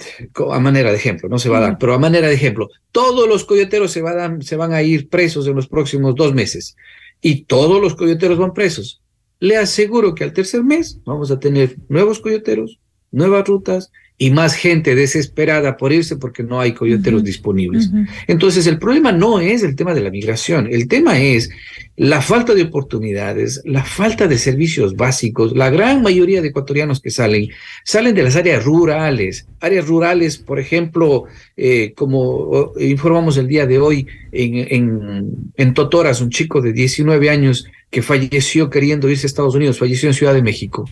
[0.50, 3.28] a manera de ejemplo, no se va a dar, pero a manera de ejemplo, todos
[3.28, 4.02] los coyoteros se,
[4.40, 6.76] se van a ir presos en los próximos dos meses
[7.20, 9.02] y todos los coyoteros van presos.
[9.38, 12.78] Le aseguro que al tercer mes vamos a tener nuevos coyoteros,
[13.10, 13.92] nuevas rutas
[14.22, 17.90] y más gente desesperada por irse porque no hay coyoteros disponibles.
[18.26, 21.48] Entonces, el problema no es el tema de la migración, el tema es
[21.96, 25.56] la falta de oportunidades, la falta de servicios básicos.
[25.56, 27.48] La gran mayoría de ecuatorianos que salen,
[27.82, 29.46] salen de las áreas rurales.
[29.58, 31.24] Áreas rurales, por ejemplo,
[31.56, 37.30] eh, como informamos el día de hoy en, en, en Totoras, un chico de 19
[37.30, 40.84] años que falleció queriendo irse a Estados Unidos, falleció en Ciudad de México.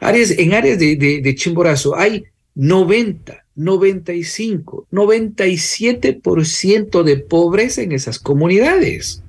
[0.00, 2.24] Áreas, en áreas de, de Chimborazo hay
[2.54, 9.22] 90, 95, 97% de pobreza en esas comunidades.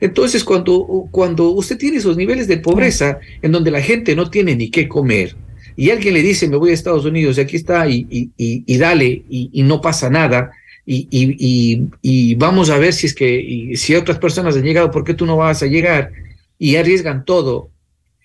[0.00, 4.56] Entonces, cuando, cuando usted tiene esos niveles de pobreza en donde la gente no tiene
[4.56, 5.36] ni qué comer,
[5.76, 8.78] y alguien le dice, me voy a Estados Unidos, y aquí está, y, y, y,
[8.78, 10.50] dale, y, no pasa nada,
[10.84, 15.26] y, vamos a ver si es que, si otras personas han llegado, ¿por qué tú
[15.26, 16.12] no vas a llegar?
[16.58, 17.70] Y arriesgan todo,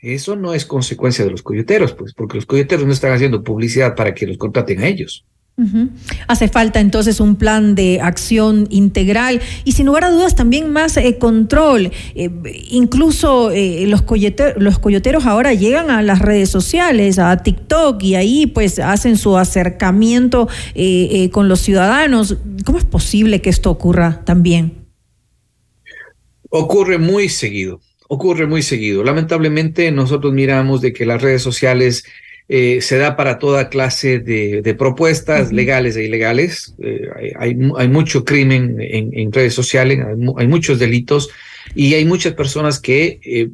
[0.02, 3.96] eso no es consecuencia de los coyoteros, pues, porque los coyoteros no están haciendo publicidad
[3.96, 5.26] para que los contraten a ellos.
[6.28, 10.98] Hace falta entonces un plan de acción integral y sin lugar a dudas también más
[10.98, 11.92] eh, control.
[12.14, 12.30] Eh,
[12.70, 18.14] incluso eh, los, coyoteros, los coyoteros ahora llegan a las redes sociales, a TikTok y
[18.14, 20.48] ahí pues hacen su acercamiento
[21.32, 22.38] con los ciudadanos.
[22.64, 24.86] ¿Cómo es posible que esto ocurra también?
[26.52, 29.04] Ocurre muy seguido ocurre muy seguido.
[29.04, 32.04] Lamentablemente nosotros miramos de que las redes sociales
[32.50, 36.74] eh, se da para toda clase de, propuestas legales e ilegales.
[36.80, 40.00] Eh, hay, hay, mucho crimen en, redes sociales,
[40.38, 41.30] hay, muchos delitos
[41.76, 43.50] y hay muchas personas que eh,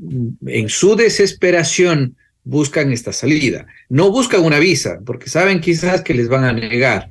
[0.45, 3.65] en su desesperación buscan esta salida.
[3.89, 7.09] No buscan una visa porque saben quizás que les van a negar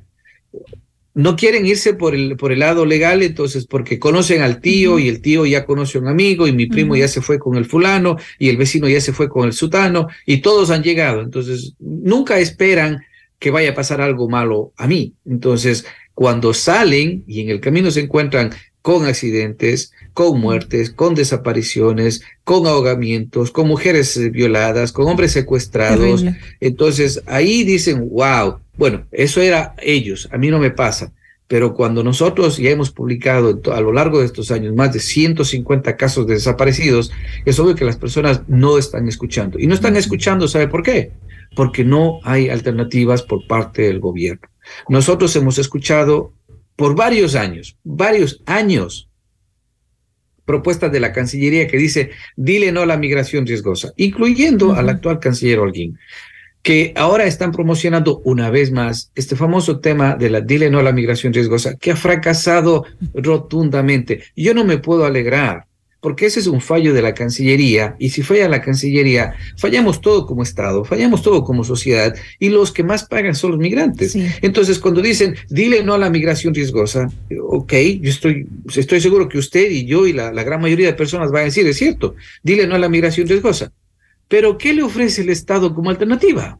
[1.14, 5.08] no quieren irse por el, por el lado legal, entonces, porque conocen al tío y
[5.08, 7.66] el tío ya conoce a un amigo y mi primo ya se fue con el
[7.66, 11.20] fulano y el vecino ya se fue con el sutano y todos han llegado.
[11.20, 13.00] Entonces, nunca esperan
[13.38, 15.14] que vaya a pasar algo malo a mí.
[15.26, 15.84] Entonces,
[16.14, 18.50] cuando salen y en el camino se encuentran
[18.80, 26.24] con accidentes, con muertes, con desapariciones, con ahogamientos, con mujeres eh, violadas, con hombres secuestrados.
[26.60, 31.12] Entonces ahí dicen, wow, bueno, eso era ellos, a mí no me pasa.
[31.48, 35.96] Pero cuando nosotros ya hemos publicado a lo largo de estos años más de 150
[35.98, 37.12] casos de desaparecidos,
[37.44, 39.58] es obvio que las personas no están escuchando.
[39.58, 41.12] Y no están escuchando, ¿sabe por qué?
[41.54, 44.48] Porque no hay alternativas por parte del gobierno.
[44.88, 46.32] Nosotros hemos escuchado
[46.76, 49.10] por varios años, varios años,
[50.52, 55.18] propuestas de la Cancillería que dice, dile no a la migración riesgosa, incluyendo al actual
[55.18, 55.98] canciller Holguín
[56.62, 60.82] que ahora están promocionando una vez más este famoso tema de la dile no a
[60.82, 62.84] la migración riesgosa, que ha fracasado
[63.14, 64.22] rotundamente.
[64.36, 65.66] Yo no me puedo alegrar,
[66.02, 70.26] porque ese es un fallo de la Cancillería, y si falla la Cancillería, fallamos todo
[70.26, 74.14] como Estado, fallamos todo como sociedad, y los que más pagan son los migrantes.
[74.42, 79.38] Entonces, cuando dicen, dile no a la migración riesgosa, ok, yo estoy, estoy seguro que
[79.38, 82.16] usted y yo y la, la gran mayoría de personas van a decir, es cierto,
[82.42, 83.72] dile no a la migración riesgosa
[84.32, 86.58] pero ¿qué le ofrece el Estado como alternativa?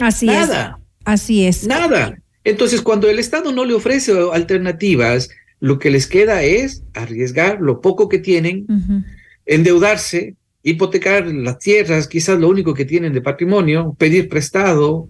[0.00, 0.78] Así Nada.
[0.80, 0.86] es.
[1.04, 1.66] Así es.
[1.66, 2.18] Nada.
[2.42, 5.28] Entonces, cuando el Estado no le ofrece alternativas,
[5.60, 8.66] lo que les queda es arriesgar lo poco que tienen,
[9.46, 15.08] endeudarse, hipotecar las tierras, quizás lo único que tienen de patrimonio, pedir prestado,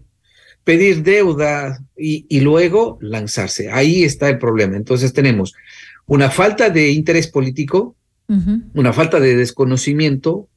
[0.65, 3.71] pedir deuda y, y luego lanzarse.
[3.71, 4.77] Ahí está el problema.
[4.77, 5.55] Entonces tenemos
[6.07, 7.95] una falta de interés político,
[8.75, 10.49] una falta de desconocimiento.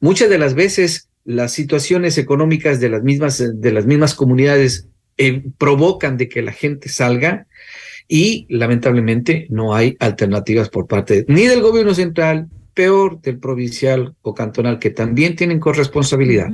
[0.00, 4.88] Muchas de las veces las situaciones económicas de las mismas, de las mismas comunidades
[5.18, 7.46] eh, provocan de que la gente salga
[8.10, 14.34] y lamentablemente no hay alternativas por parte ni del gobierno central, peor del provincial o
[14.34, 16.50] cantonal, que también tienen corresponsabilidad.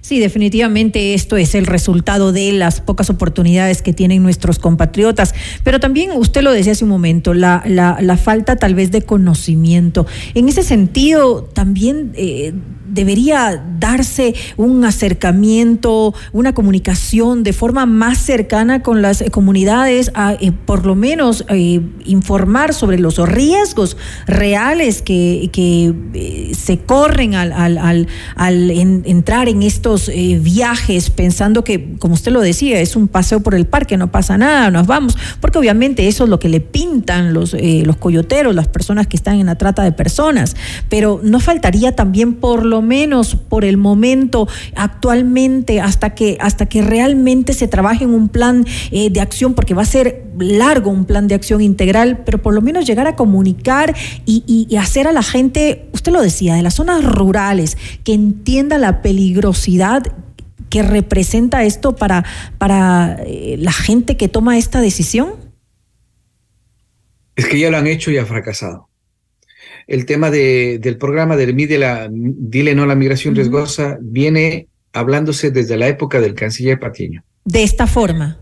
[0.00, 5.80] Sí, definitivamente esto es el resultado de las pocas oportunidades que tienen nuestros compatriotas, pero
[5.80, 10.06] también usted lo decía hace un momento, la, la, falta tal vez de conocimiento.
[10.34, 12.52] En ese sentido, también eh,
[12.90, 20.52] debería darse un acercamiento, una comunicación de forma más cercana con las comunidades, a, eh,
[20.52, 25.50] por lo menos eh, informar sobre los riesgos reales que,
[26.52, 32.96] se corren al, entrar en estos eh, viajes pensando que, como usted lo decía, es
[32.96, 36.38] un paseo por el parque, no pasa nada, nos vamos, porque obviamente eso es lo
[36.38, 39.92] que le pintan los, eh, los coyoteros, las personas que están en la trata de
[39.92, 40.56] personas,
[40.88, 46.82] pero no faltaría también por lo menos por el momento, actualmente, hasta que, hasta que
[46.82, 51.04] realmente se trabaje en un plan eh, de acción, porque va a ser largo un
[51.04, 53.94] plan de acción integral, pero por lo menos llegar a comunicar
[54.26, 59.02] y, hacer a la gente, usted lo decía, de las zonas rurales, que entienda la
[59.02, 60.02] peligrosidad
[60.70, 62.24] que representa esto para,
[62.58, 65.34] para eh, la gente que toma esta decisión?
[67.34, 68.89] Es que ya lo han hecho y ha fracasado.
[69.90, 74.68] El tema de, del programa del MIDE, la, Dile no a la migración riesgosa, viene
[74.92, 77.24] hablándose desde la época del canciller Patiño.
[77.44, 78.38] De esta forma,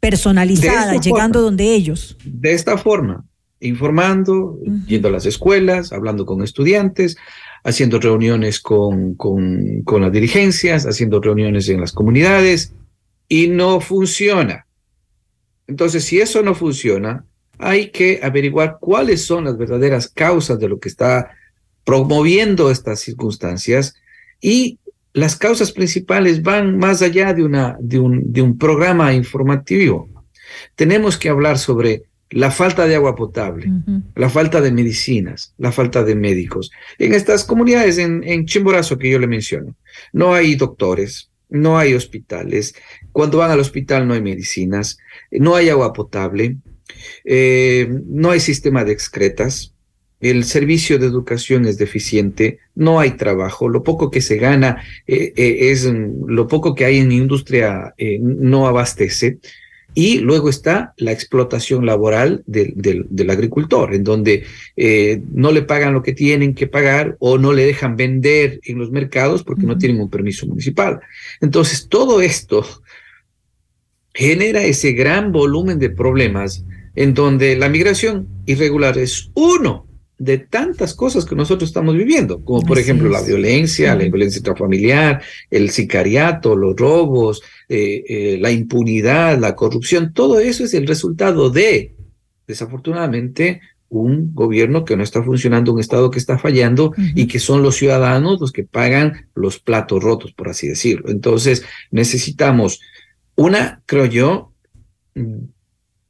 [0.00, 2.16] personalizada, llegando donde ellos.
[2.24, 3.24] De esta forma,
[3.60, 7.16] informando, yendo a las escuelas, hablando con estudiantes,
[7.62, 12.72] haciendo reuniones con, con, con las dirigencias, haciendo reuniones en las comunidades,
[13.28, 14.66] y no funciona.
[15.68, 17.26] Entonces, si eso no funciona,
[17.60, 21.30] hay que averiguar cuáles son las verdaderas causas de lo que está
[21.84, 23.94] promoviendo estas circunstancias
[24.40, 24.78] y
[25.12, 30.08] las causas principales van más allá de, una, de, un, de un programa informativo.
[30.74, 33.72] Tenemos que hablar sobre la falta de agua potable,
[34.14, 36.70] la falta de medicinas, la falta de médicos.
[36.96, 39.74] En estas comunidades, en, en Chimborazo que yo le menciono,
[40.12, 42.74] no hay doctores, no hay hospitales.
[43.10, 44.98] Cuando van al hospital no hay medicinas,
[45.32, 46.56] no hay agua potable,
[47.24, 49.74] eh, no hay sistema de excretas,
[50.20, 55.32] el servicio de educación es deficiente, no hay trabajo, lo poco que se gana eh,
[55.34, 59.38] eh, es lo poco que hay en industria no abastece.
[59.92, 64.44] Y luego está la explotación laboral del, del, agricultor, en donde
[65.32, 68.92] no le pagan lo que tienen que pagar o no le dejan vender en los
[68.92, 71.00] mercados porque no tienen un permiso municipal.
[71.40, 72.64] Entonces, todo esto
[74.14, 76.64] genera ese gran volumen de problemas
[76.94, 79.86] en donde la migración irregular es uno
[80.20, 85.22] de tantas cosas que nosotros estamos viviendo, como por ejemplo la violencia, la violencia intrafamiliar,
[85.50, 91.48] el sicariato, los robos, eh, eh, la impunidad, la corrupción, todo eso es el resultado
[91.48, 91.94] de,
[92.46, 97.62] desafortunadamente, un gobierno que no está funcionando, un Estado que está fallando y que son
[97.62, 101.10] los ciudadanos los que pagan los platos rotos, por así decirlo.
[101.10, 102.80] Entonces, necesitamos
[103.34, 104.52] una, creo yo,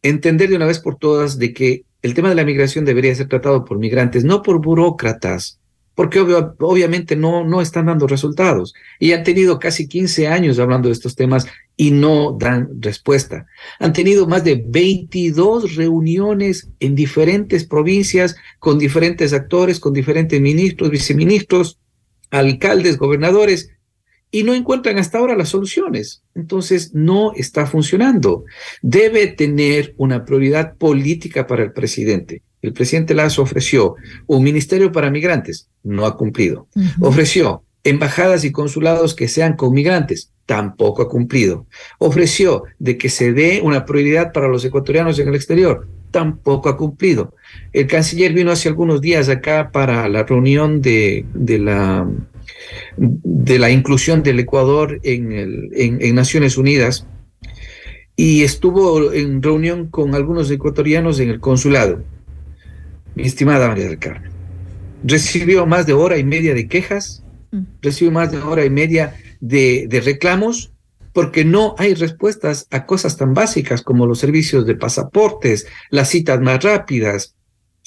[0.03, 3.29] entender de una vez por todas de que el tema de la migración debería ser
[3.29, 5.59] tratado por migrantes, no por burócratas,
[5.95, 8.73] porque obviamente no, no están dando resultados.
[8.99, 11.47] Y han tenido casi 15 años hablando de estos temas
[11.77, 13.47] y no dan respuesta.
[13.79, 20.91] Han tenido más de 22 reuniones en diferentes provincias con diferentes actores, con diferentes ministros,
[20.91, 21.79] viceministros,
[22.31, 23.71] alcaldes, gobernadores,
[24.31, 26.23] y no encuentran hasta ahora las soluciones.
[26.35, 28.45] Entonces, no está funcionando.
[28.83, 32.43] Debe tener una prioridad política para el presidente.
[32.63, 33.95] El presidente Lazo ofreció
[34.27, 36.69] un ministerio para migrantes, no ha cumplido.
[37.01, 41.67] Ofreció embajadas y consulados que sean con migrantes, tampoco ha cumplido.
[41.99, 46.77] Ofreció de que se dé una prioridad para los ecuatorianos en el exterior, tampoco ha
[46.77, 47.35] cumplido.
[47.73, 52.07] El canciller vino hace algunos días acá para la reunión de, de la
[52.97, 57.07] de la inclusión del Ecuador en, el, en, Naciones Unidas
[58.17, 62.03] y estuvo en reunión con algunos ecuatorianos en el consulado.
[63.15, 64.31] Mi estimada María del Carmen,
[65.03, 67.63] recibió más de hora y media de quejas, mm.
[67.83, 70.73] recibió más de hora y media de, de reclamos,
[71.13, 76.41] porque no hay respuestas a cosas tan básicas como los servicios de pasaportes, las citas
[76.41, 77.35] más rápidas,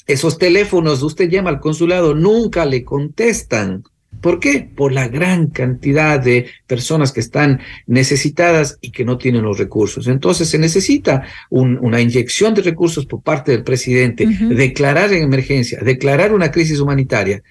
[0.06, 3.84] esos teléfonos, usted llama al consulado, nunca le contestan.
[4.20, 4.68] ¿Por qué?
[4.74, 10.06] Por la gran cantidad de personas que están necesitadas y que no tienen los recursos.
[10.06, 16.32] Entonces se necesita una inyección de recursos por parte del presidente, declarar en emergencia, declarar
[16.32, 17.42] una crisis humanitaria.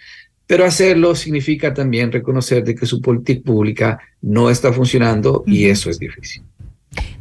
[0.46, 5.90] Pero hacerlo significa también reconocer de que su política pública no está funcionando y eso
[5.90, 6.44] es difícil.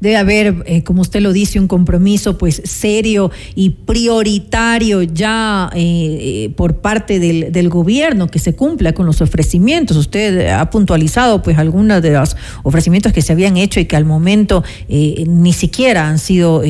[0.01, 6.19] Debe haber, eh, como usted lo dice, un compromiso pues serio y prioritario ya eh,
[6.21, 9.97] eh, por parte del, gobierno que se cumpla con los ofrecimientos.
[9.97, 14.05] Usted ha puntualizado pues algunos de los ofrecimientos que se habían hecho y que al
[14.05, 16.63] momento ni siquiera han sido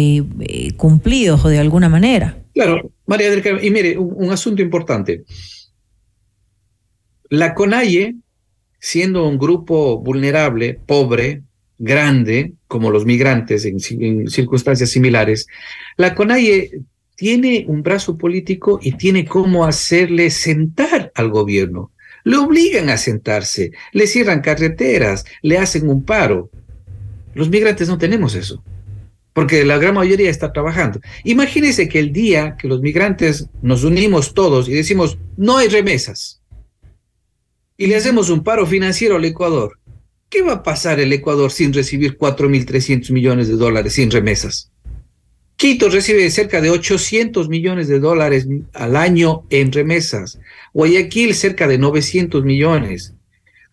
[0.77, 2.37] cumplidos o de alguna manera.
[2.55, 5.25] Claro, María del Carmen, y mire, un asunto importante.
[7.31, 8.17] La CONAIE,
[8.79, 11.43] siendo un grupo vulnerable, pobre,
[11.79, 13.81] grande, como los migrantes en,
[14.29, 15.47] circunstancias similares,
[15.97, 16.81] la CONAIE
[17.17, 21.93] tiene un brazo político y tiene cómo hacerle sentar al gobierno.
[22.25, 26.51] Le obligan a sentarse, le cierran carreteras, le hacen un paro.
[27.35, 28.63] Los migrantes no tenemos eso,
[29.33, 31.01] porque la gran mayoría está trabajando.
[31.25, 36.43] Imagínense que el día que los migrantes nos unimos todos y decimos, no hay remesas,
[37.77, 39.79] y le hacemos un paro financiero al Ecuador,
[40.33, 44.71] ¿Qué va a pasar el Ecuador sin recibir 4.300 millones de dólares sin remesas?
[45.57, 50.41] Quito recibe cerca de 800 millones de dólares al año en remesas.
[50.73, 53.13] Guayaquil cerca de 900 millones.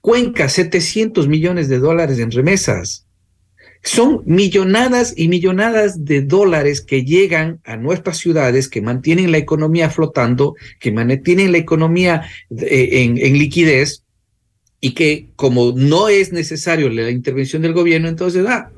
[0.02, 3.06] Cuenca 700 millones de dólares en remesas.
[3.82, 9.90] Son millonadas y millonadas de dólares que llegan a nuestras ciudades, que mantienen la economía
[9.90, 14.04] flotando, que mantienen la economía eh, en, en liquidez
[14.82, 18.72] y que como no es necesario la intervención del gobierno, entonces, ah,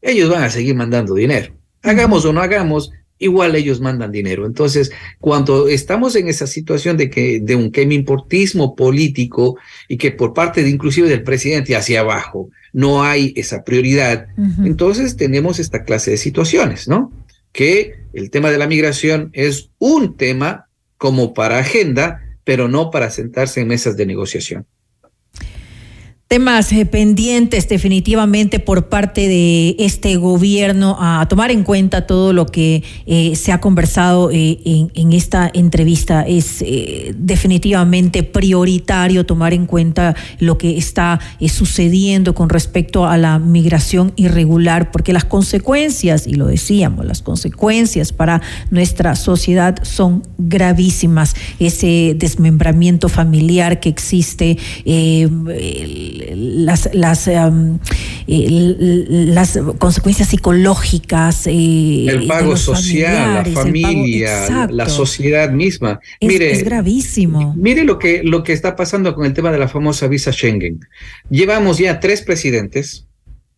[0.00, 1.54] ellos van a seguir mandando dinero.
[1.82, 4.46] Hagamos o no hagamos, igual ellos mandan dinero.
[4.46, 4.90] Entonces,
[5.20, 9.56] cuando estamos en esa situación de que de un importismo político
[9.88, 14.26] y que por parte de inclusive del presidente hacia abajo no hay esa prioridad,
[14.64, 17.12] entonces tenemos esta clase de situaciones, ¿no?
[17.52, 23.10] Que el tema de la migración es un tema como para agenda, pero no para
[23.10, 24.66] sentarse en mesas de negociación
[26.34, 32.46] temas eh, pendientes definitivamente por parte de este gobierno a tomar en cuenta todo lo
[32.46, 36.22] que eh, se ha conversado eh, en, esta entrevista.
[36.22, 36.64] Es
[37.16, 44.90] definitivamente prioritario tomar en cuenta lo que está sucediendo con respecto a la migración irregular,
[44.90, 51.36] porque las consecuencias, y lo decíamos, las consecuencias para nuestra sociedad son gravísimas.
[51.60, 54.58] Ese desmembramiento familiar que existe,
[56.34, 57.78] las, las, em,
[58.26, 61.46] las consecuencias psicológicas.
[61.46, 66.00] Eh, el pago social, la familia, la sociedad misma.
[66.20, 67.54] Es, mire, es gravísimo.
[67.56, 70.80] Mire lo que, lo que está pasando con el tema de la famosa visa Schengen.
[71.30, 73.06] Llevamos ya tres presidentes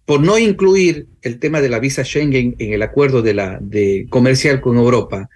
[0.05, 4.07] por no incluir el tema de la visa Schengen en el acuerdo de la de
[4.09, 5.29] comercial con Europa,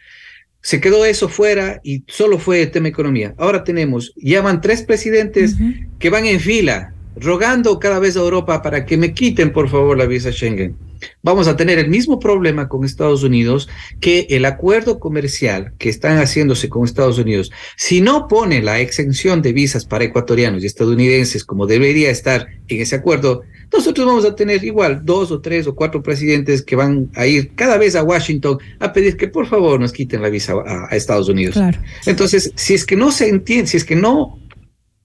[0.63, 3.35] se quedó eso fuera y solo fue el tema economía.
[3.39, 5.57] Ahora tenemos, ya van tres presidentes
[5.99, 9.97] que van en fila rogando cada vez a Europa para que me quiten por favor
[9.97, 10.77] la visa Schengen.
[11.23, 13.69] Vamos a tener el mismo problema con Estados Unidos
[14.01, 17.51] que el acuerdo comercial que están haciéndose con Estados Unidos.
[17.77, 22.81] Si no pone la exención de visas para ecuatorianos y estadounidenses como debería estar en
[22.81, 23.43] ese acuerdo,
[23.73, 27.53] nosotros vamos a tener igual dos o tres o cuatro presidentes que van a ir
[27.55, 31.29] cada vez a Washington a pedir que por favor nos quiten la visa a, Estados
[31.29, 31.57] Unidos.
[32.05, 34.39] Entonces, si es que no se entiende, si es que no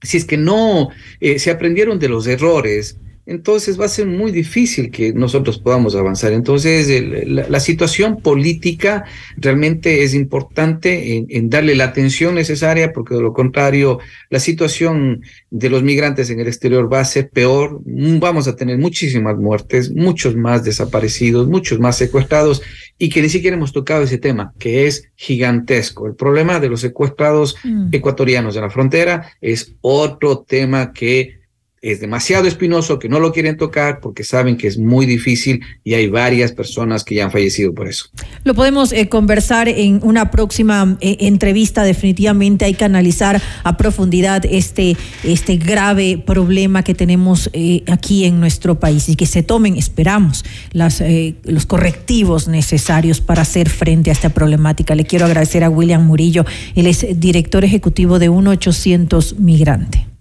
[0.02, 0.90] si es que no
[1.20, 5.96] eh, se aprendieron de los errores, entonces va a ser muy difícil que nosotros podamos
[5.96, 6.32] avanzar.
[6.32, 6.88] Entonces,
[7.26, 9.04] la, situación política
[9.36, 13.98] realmente es importante en, darle la atención necesaria, porque de lo contrario,
[14.30, 17.80] la situación de los migrantes en el exterior va a ser peor.
[17.84, 22.62] Vamos a tener muchísimas muertes, muchos más desaparecidos, muchos más secuestrados,
[22.96, 26.06] y que ni siquiera hemos tocado ese tema, que es gigantesco.
[26.06, 27.88] El problema de los secuestrados mm.
[27.90, 31.45] ecuatorianos en la frontera es otro tema que
[31.86, 35.94] es demasiado espinoso, que no lo quieren tocar porque saben que es muy difícil y
[35.94, 38.06] hay varias personas que ya han fallecido por eso.
[38.42, 41.84] Lo podemos eh, conversar en una próxima eh, entrevista.
[41.84, 48.40] Definitivamente hay que analizar a profundidad este, este grave problema que tenemos eh, aquí en
[48.40, 51.02] nuestro país y que se tomen, esperamos, las,
[51.44, 54.96] los correctivos necesarios para hacer frente a esta problemática.
[54.96, 56.44] Le quiero agradecer a William Murillo,
[56.74, 60.15] él es director ejecutivo de 1800 Migrante.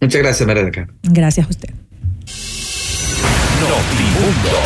[0.00, 1.74] Muchas gracias, María del Gracias a usted.
[3.60, 4.58] Notimundo.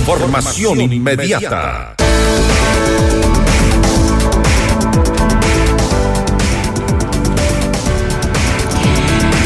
[0.00, 1.94] Información inmediata.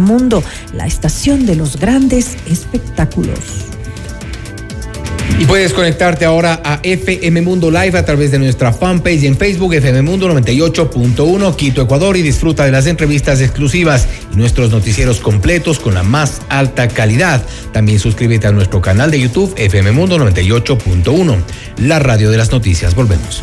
[0.00, 0.42] Mundo,
[0.72, 3.38] la estación de los grandes espectáculos.
[5.38, 9.74] Y puedes conectarte ahora a FM Mundo Live a través de nuestra fanpage en Facebook
[9.74, 15.80] FM Mundo 98.1 Quito, Ecuador y disfruta de las entrevistas exclusivas y nuestros noticieros completos
[15.80, 17.42] con la más alta calidad.
[17.72, 21.36] También suscríbete a nuestro canal de YouTube FM Mundo 98.1,
[21.78, 22.94] la radio de las noticias.
[22.94, 23.42] Volvemos.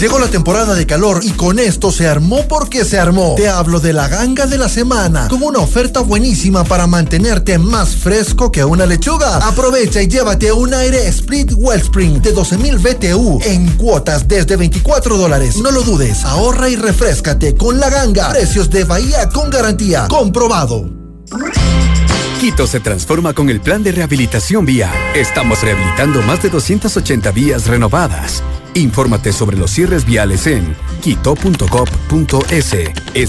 [0.00, 3.34] Llegó la temporada de calor y con esto se armó porque se armó.
[3.36, 7.96] Te hablo de la ganga de la semana, con una oferta buenísima para mantenerte más
[7.96, 9.38] fresco que una lechuga.
[9.38, 15.56] Aprovecha y llévate un aire Split Wellspring de 12.000 BTU en cuotas desde 24 dólares.
[15.56, 18.30] No lo dudes, ahorra y refrescate con la ganga.
[18.30, 20.06] Precios de Bahía con garantía.
[20.06, 20.88] Comprobado.
[22.40, 24.92] Quito se transforma con el plan de rehabilitación vía.
[25.16, 28.44] Estamos rehabilitando más de 280 vías renovadas
[28.78, 32.76] Infórmate sobre los cierres viales en quito.gov.es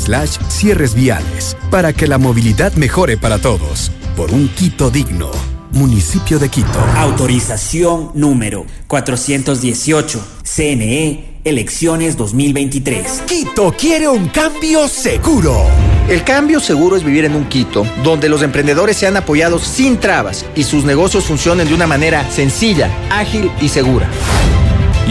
[0.04, 3.92] slash cierres viales para que la movilidad mejore para todos.
[4.16, 5.32] Por un Quito digno.
[5.72, 6.80] Municipio de Quito.
[6.96, 10.22] Autorización número 418.
[10.44, 13.24] CNE, elecciones 2023.
[13.26, 15.66] Quito quiere un cambio seguro.
[16.08, 20.46] El cambio seguro es vivir en un Quito donde los emprendedores sean apoyados sin trabas
[20.56, 24.08] y sus negocios funcionen de una manera sencilla, ágil y segura.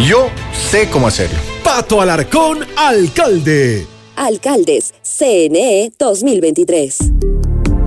[0.07, 1.39] Yo sé cómo hacerlo.
[1.65, 3.85] Pato Alarcón, alcalde.
[4.15, 6.99] Alcaldes, CNE 2023.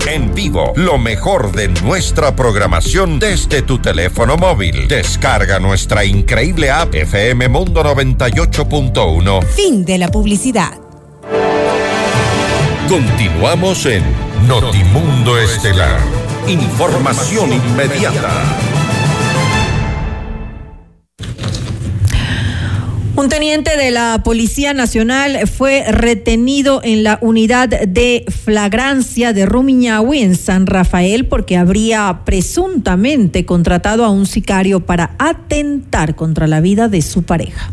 [0.07, 4.89] En vivo, lo mejor de nuestra programación desde tu teléfono móvil.
[4.89, 9.45] Descarga nuestra increíble app FM Mundo 98.1.
[9.45, 10.73] Fin de la publicidad.
[12.89, 14.03] Continuamos en
[14.47, 16.01] Notimundo Estelar.
[16.45, 18.70] Información inmediata.
[23.21, 30.21] Un teniente de la Policía Nacional fue retenido en la unidad de flagrancia de Rumiñahui
[30.21, 36.87] en San Rafael porque habría presuntamente contratado a un sicario para atentar contra la vida
[36.87, 37.71] de su pareja.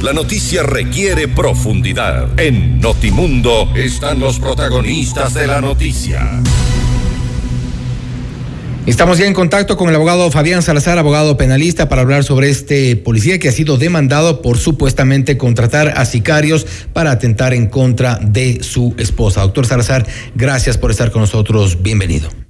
[0.00, 2.40] La noticia requiere profundidad.
[2.40, 6.40] En Notimundo están los protagonistas de la noticia.
[8.88, 12.96] Estamos ya en contacto con el abogado Fabián Salazar, abogado penalista, para hablar sobre este
[12.96, 18.62] policía que ha sido demandado por supuestamente contratar a sicarios para atentar en contra de
[18.62, 19.42] su esposa.
[19.42, 21.82] Doctor Salazar, gracias por estar con nosotros.
[21.82, 22.47] Bienvenido.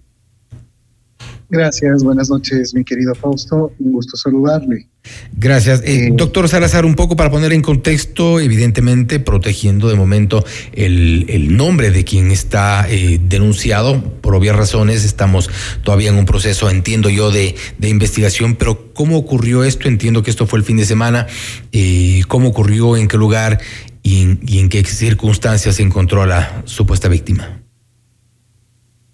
[1.50, 3.72] Gracias, buenas noches, mi querido Fausto.
[3.78, 4.86] Un gusto saludarle.
[5.32, 5.82] Gracias.
[5.86, 11.90] Eh, doctor Salazar, un poco para poner en contexto, evidentemente protegiendo de momento el, nombre
[11.90, 15.48] de quien está eh, denunciado, por obvias razones, estamos
[15.82, 19.88] todavía en un proceso, entiendo yo, de, investigación, pero ¿cómo ocurrió esto?
[19.88, 21.26] Entiendo que esto fue el fin de semana,
[21.72, 23.58] eh, ¿cómo ocurrió, en qué lugar
[24.02, 27.62] y en, y en qué circunstancias se encontró a la supuesta víctima?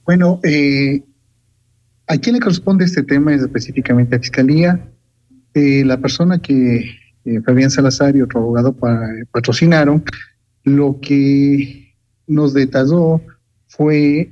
[0.04, 1.02] Bueno, eh,
[2.06, 4.88] ¿A quién le corresponde este tema es específicamente a Fiscalía?
[5.54, 6.90] Eh, la persona que
[7.24, 8.76] eh, Fabián Salazar y otro abogado
[9.30, 10.04] patrocinaron,
[10.64, 11.94] lo que
[12.26, 13.22] nos detalló
[13.68, 14.30] fue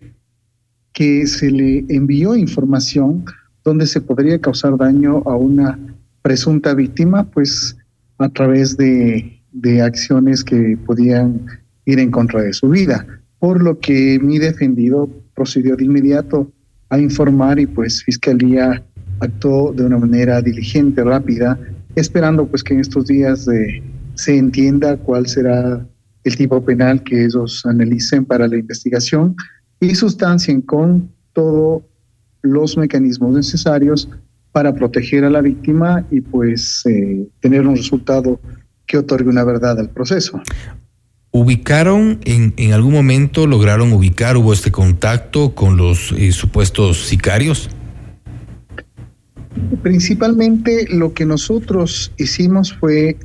[0.93, 3.25] que se le envió información
[3.65, 5.79] donde se podría causar daño a una
[6.21, 7.77] presunta víctima, pues
[8.19, 11.47] a través de, de acciones que podían
[11.87, 13.07] ir en contra de su vida.
[13.39, 16.53] Por lo que mi defendido procedió de inmediato
[16.93, 18.85] a informar y pues Fiscalía
[19.21, 21.59] actuó de una manera diligente, rápida,
[21.97, 23.83] esperando pues que en estos días eh,
[24.15, 25.87] se entienda cuál será
[26.23, 29.35] el tipo penal que ellos analicen para la investigación
[29.81, 31.83] y sustancien con todos
[32.43, 34.11] los mecanismos necesarios
[34.53, 38.39] para proteger a la víctima y pues eh, tener un resultado
[38.85, 40.43] que otorgue una verdad al proceso.
[41.35, 47.71] ¿Ubicaron en, en algún momento, lograron ubicar, hubo este contacto con los eh, supuestos sicarios?
[49.83, 53.17] Principalmente lo que nosotros hicimos fue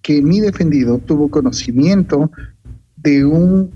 [0.00, 2.30] que mi defendido tuvo conocimiento
[2.96, 3.70] de, un,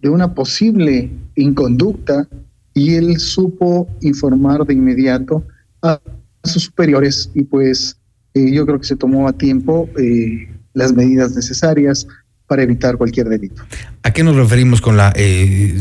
[0.00, 2.28] de una posible inconducta
[2.74, 5.44] y él supo informar de inmediato
[5.82, 6.00] a
[6.44, 7.98] sus superiores y pues
[8.34, 12.06] eh, yo creo que se tomó a tiempo eh, las medidas necesarias
[12.46, 13.62] para evitar cualquier delito.
[14.02, 15.74] ¿A qué nos referimos con la eh,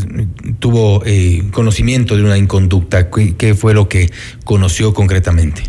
[0.60, 3.10] tuvo eh, conocimiento de una inconducta?
[3.10, 4.10] ¿Qué, fue lo que
[4.44, 5.64] conoció concretamente?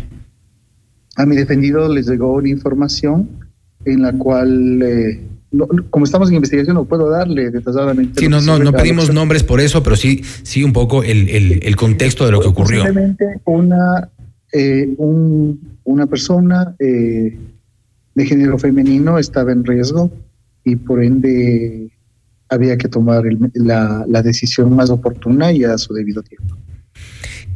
[1.15, 3.29] A mi defendido les llegó una información
[3.85, 5.23] en la cual, eh,
[5.89, 8.19] como estamos en investigación, no puedo darle detalladamente.
[8.19, 11.59] Sí, no, no, no pedimos nombres por eso, pero sí, sí un poco el, el,
[11.63, 12.83] el contexto de lo que ocurrió.
[12.83, 14.09] Simplemente una,
[14.97, 20.11] un, una persona de género femenino estaba en riesgo
[20.67, 21.89] y por ende
[22.49, 23.23] había que tomar
[23.53, 26.55] la, la, decisión más oportuna y a su debido tiempo.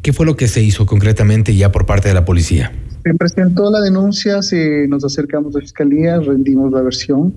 [0.02, 2.72] ¿Qué fue lo que se hizo concretamente ya por parte de la policía?
[3.04, 7.36] Se presentó la denuncia, se, nos acercamos a la fiscalía, rendimos la versión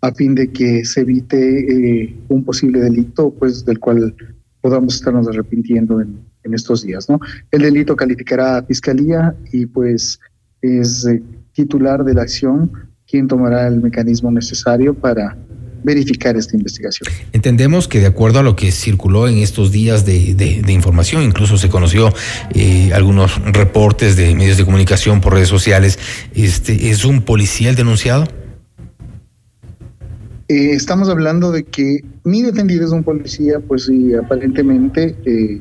[0.00, 4.14] a fin de que se evite eh, un posible delito, pues del cual
[4.60, 7.18] podamos estarnos arrepintiendo en, en, estos días, ¿no?
[7.50, 10.20] El delito calificará a fiscalía y pues
[10.62, 11.22] es eh,
[11.52, 12.70] titular de la acción
[13.08, 15.36] quién tomará el mecanismo necesario para
[15.86, 17.08] verificar esta investigación.
[17.32, 21.58] Entendemos que de acuerdo a lo que circuló en estos días de, de, información, incluso
[21.58, 22.12] se conoció
[22.54, 25.98] eh, algunos reportes de medios de comunicación por redes sociales,
[26.34, 28.26] este, ¿es un policía el denunciado?
[30.48, 35.60] Eh, estamos hablando de que mi defendido es un policía, pues sí, aparentemente, eh,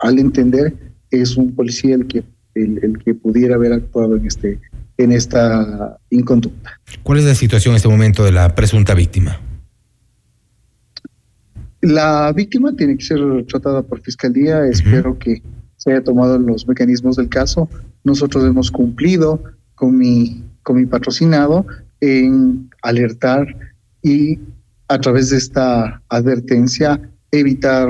[0.00, 0.74] al entender,
[1.10, 2.24] es un policía el que,
[2.56, 4.58] el, el que pudiera haber actuado en este
[4.98, 6.80] en esta inconducta.
[7.02, 9.40] ¿Cuál es la situación en este momento de la presunta víctima?
[11.80, 14.64] La víctima tiene que ser tratada por fiscalía.
[14.66, 15.42] Espero que
[15.76, 17.68] se haya tomado los mecanismos del caso.
[18.04, 19.42] Nosotros hemos cumplido
[19.74, 21.66] con mi, con mi patrocinado
[22.00, 23.46] en alertar
[24.02, 24.38] y
[24.88, 27.00] a través de esta advertencia
[27.32, 27.88] evitar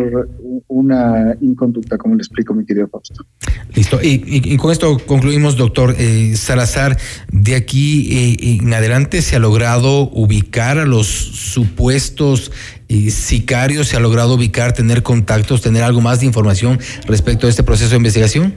[0.68, 3.26] una inconducta, como le explico mi querido Fausto.
[3.74, 3.98] Listo.
[4.00, 6.96] Y, con esto concluimos, doctor eh, Salazar.
[7.32, 12.52] De aquí eh, en adelante se ha logrado ubicar a los supuestos
[12.88, 16.78] eh, sicarios, se ha logrado ubicar, tener contactos, tener algo más de información
[17.08, 18.54] respecto a este proceso de investigación.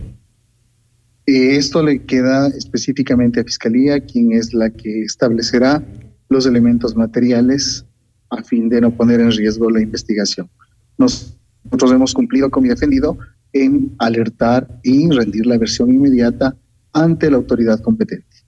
[1.26, 5.84] Esto le queda específicamente a Fiscalía, quien es la que establecerá
[6.30, 7.86] los elementos materiales
[8.30, 10.48] a fin de no poner en riesgo la investigación.
[10.98, 13.18] Nosotros hemos cumplido con mi defendido
[13.54, 16.56] en alertar y rendir la versión inmediata
[16.94, 18.45] ante la autoridad competente.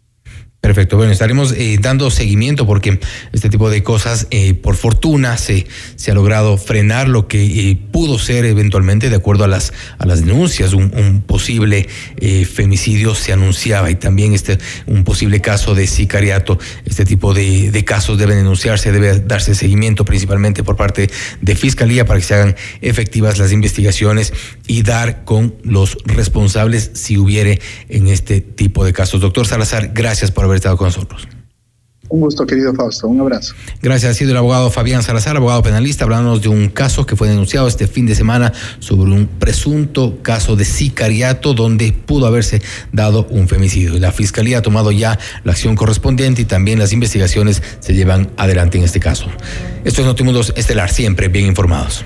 [0.60, 3.00] Perfecto, bueno, estaremos eh, dando seguimiento porque
[3.32, 7.80] este tipo de cosas, eh, por fortuna, se, se ha logrado frenar lo que eh,
[7.92, 11.88] pudo ser eventualmente, de acuerdo a las, a las denuncias, un, posible
[12.52, 14.58] femicidio se anunciaba y también este,
[14.88, 16.58] un posible caso de sicariato.
[16.86, 21.10] Este tipo de, de casos deben denunciarse, debe darse seguimiento principalmente por parte
[21.42, 24.34] de Fiscalía para que se hagan efectivas las investigaciones
[24.66, 29.22] y dar con los responsables si hubiere en este tipo de casos.
[29.22, 31.28] Doctor Salazar, gracias por haber estado con nosotros.
[32.10, 33.08] Un gusto, querido Fausto.
[33.08, 33.54] Un abrazo.
[33.82, 34.12] Gracias.
[34.12, 37.68] Ha sido el abogado Fabián Salazar, abogado penalista, hablándonos de un caso que fue denunciado
[37.68, 42.62] este fin de semana sobre un presunto caso de sicariato donde pudo haberse
[42.94, 44.00] dado un femicidio.
[44.00, 48.78] La fiscalía ha tomado ya la acción correspondiente y también las investigaciones se llevan adelante
[48.78, 49.28] en este caso.
[49.84, 52.06] Esto es Notimundo Estelar, siempre bien informados.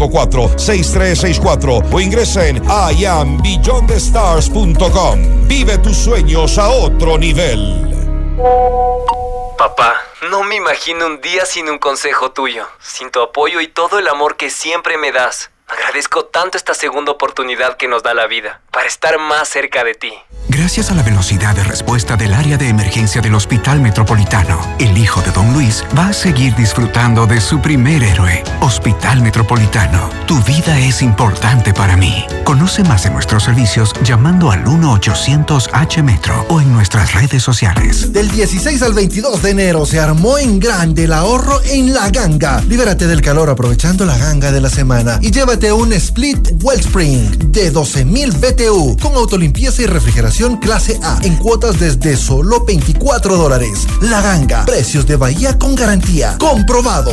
[0.09, 2.63] 6364 o ingresa en
[2.97, 5.47] iambeyondthestars.com.
[5.47, 7.89] Vive tus sueños a otro nivel.
[9.57, 9.95] Papá,
[10.29, 14.07] no me imagino un día sin un consejo tuyo, sin tu apoyo y todo el
[14.07, 15.51] amor que siempre me das.
[15.71, 19.93] Agradezco tanto esta segunda oportunidad que nos da la vida para estar más cerca de
[19.93, 20.11] ti.
[20.49, 25.21] Gracias a la velocidad de respuesta del área de emergencia del Hospital Metropolitano, el hijo
[25.21, 28.43] de Don Luis va a seguir disfrutando de su primer héroe.
[28.59, 32.25] Hospital Metropolitano, tu vida es importante para mí.
[32.43, 38.11] Conoce más de nuestros servicios llamando al 1-800-H-Metro o en nuestras redes sociales.
[38.11, 42.61] Del 16 al 22 de enero se armó en grande el ahorro en La Ganga.
[42.67, 47.71] Libérate del calor aprovechando la ganga de la semana y llévate un Split Wellspring de
[47.71, 53.85] 12.000 BTU con autolimpieza y refrigeración clase A en cuotas desde solo 24 dólares.
[54.01, 56.35] La ganga, precios de Bahía con garantía.
[56.39, 57.11] Comprobado.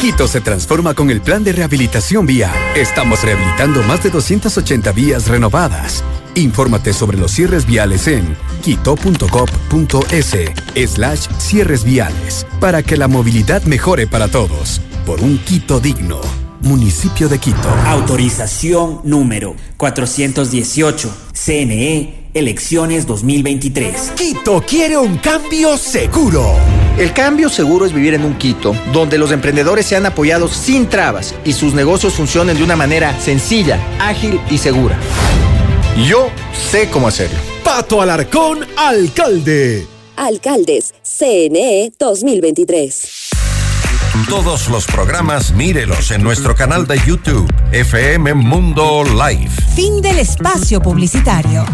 [0.00, 2.52] Quito se transforma con el plan de rehabilitación vía.
[2.76, 6.04] Estamos rehabilitando más de 280 vías renovadas.
[6.36, 10.36] Infórmate sobre los cierres viales en quito.gov.es
[10.92, 14.80] slash cierres viales para que la movilidad mejore para todos.
[15.04, 16.20] Por un Quito digno.
[16.62, 17.68] Municipio de Quito.
[17.86, 21.10] Autorización número 418.
[21.32, 24.12] CNE, elecciones 2023.
[24.16, 26.54] Quito quiere un cambio seguro.
[26.98, 31.34] El cambio seguro es vivir en un Quito donde los emprendedores sean apoyados sin trabas
[31.44, 34.98] y sus negocios funcionen de una manera sencilla, ágil y segura.
[36.06, 36.28] Yo
[36.70, 37.38] sé cómo hacerlo.
[37.64, 39.86] Pato Alarcón, alcalde.
[40.16, 43.41] Alcaldes, CNE 2023.
[44.28, 49.50] Todos los programas mírelos en nuestro canal de YouTube, FM Mundo Live.
[49.74, 51.64] Fin del espacio publicitario.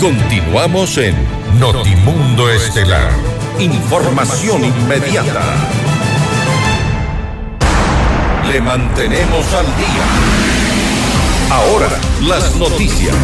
[0.00, 1.14] Continuamos en
[1.60, 3.12] Notimundo Estelar.
[3.60, 5.40] Información inmediata.
[8.50, 10.04] Le mantenemos al día.
[11.48, 11.88] Ahora,
[12.22, 13.14] las noticias.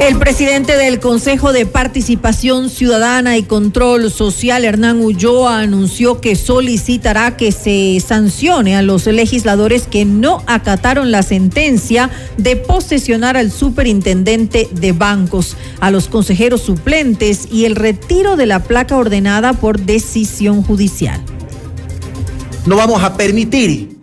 [0.00, 7.36] El presidente del Consejo de Participación Ciudadana y Control Social, Hernán Ulloa, anunció que solicitará
[7.36, 14.68] que se sancione a los legisladores que no acataron la sentencia de posesionar al superintendente
[14.72, 20.64] de bancos, a los consejeros suplentes y el retiro de la placa ordenada por decisión
[20.64, 21.22] judicial.
[22.66, 23.96] No vamos a permitir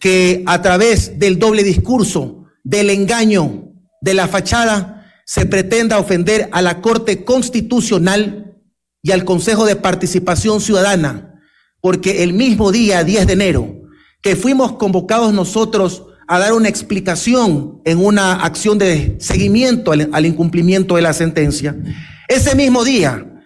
[0.00, 3.68] que a través del doble discurso, del engaño,
[4.00, 4.97] de la fachada,
[5.28, 8.56] se pretenda ofender a la Corte Constitucional
[9.02, 11.38] y al Consejo de Participación Ciudadana,
[11.82, 13.82] porque el mismo día 10 de enero
[14.22, 20.96] que fuimos convocados nosotros a dar una explicación en una acción de seguimiento al, incumplimiento
[20.96, 21.76] de la sentencia,
[22.26, 23.44] ese mismo día,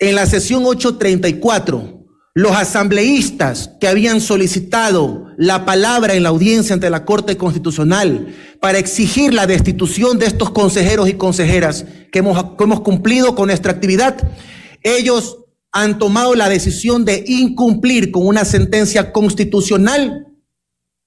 [0.00, 1.97] en la sesión 834,
[2.34, 8.78] los asambleístas que habían solicitado la palabra en la audiencia ante la Corte Constitucional para
[8.78, 14.16] exigir la destitución de estos consejeros y consejeras que hemos, cumplido con nuestra actividad,
[14.82, 15.38] ellos
[15.72, 20.26] han tomado la decisión de incumplir con una sentencia constitucional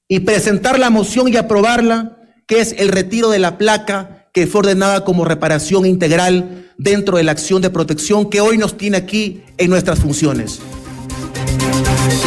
[0.07, 2.18] y presentar la moción y aprobarla,
[2.48, 7.23] que es el retiro de la placa que fue ordenada como reparación integral dentro de
[7.23, 10.60] la acción de protección que hoy nos tiene aquí en nuestras funciones.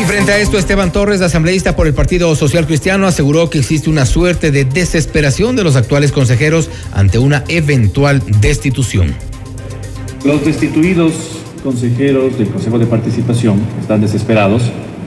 [0.01, 3.90] Y frente a esto, Esteban Torres, asambleísta por el Partido Social Cristiano, aseguró que existe
[3.90, 9.14] una suerte de desesperación de los actuales consejeros ante una eventual destitución.
[10.24, 11.12] Los destituidos
[11.62, 14.62] consejeros del Consejo de Participación están desesperados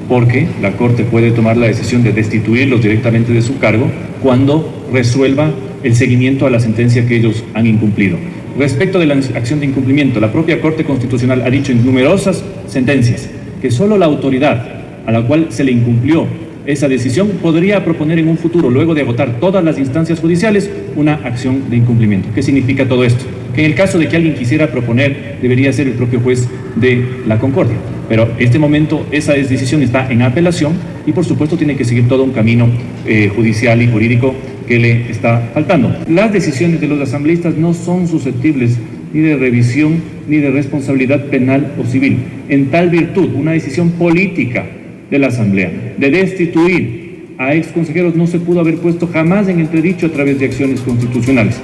[0.07, 3.91] porque la Corte puede tomar la decisión de destituirlos directamente de su cargo
[4.23, 5.51] cuando resuelva
[5.83, 8.17] el seguimiento a la sentencia que ellos han incumplido.
[8.57, 13.29] Respecto de la acción de incumplimiento, la propia Corte Constitucional ha dicho en numerosas sentencias
[13.61, 14.65] que solo la autoridad
[15.05, 16.27] a la cual se le incumplió
[16.67, 21.13] esa decisión podría proponer en un futuro, luego de agotar todas las instancias judiciales, una
[21.13, 22.27] acción de incumplimiento.
[22.35, 23.23] ¿Qué significa todo esto?
[23.55, 27.21] Que en el caso de que alguien quisiera proponer, debería ser el propio juez de
[27.25, 27.77] la Concordia.
[28.09, 30.73] Pero en este momento esa decisión está en apelación
[31.05, 32.67] y por supuesto tiene que seguir todo un camino
[33.05, 34.35] eh, judicial y jurídico
[34.67, 35.95] que le está faltando.
[36.09, 38.77] Las decisiones de los asambleístas no son susceptibles
[39.13, 42.17] ni de revisión ni de responsabilidad penal o civil.
[42.49, 44.65] En tal virtud, una decisión política
[45.09, 47.07] de la Asamblea de destituir
[47.37, 50.81] a ex consejeros no se pudo haber puesto jamás en entredicho a través de acciones
[50.81, 51.61] constitucionales.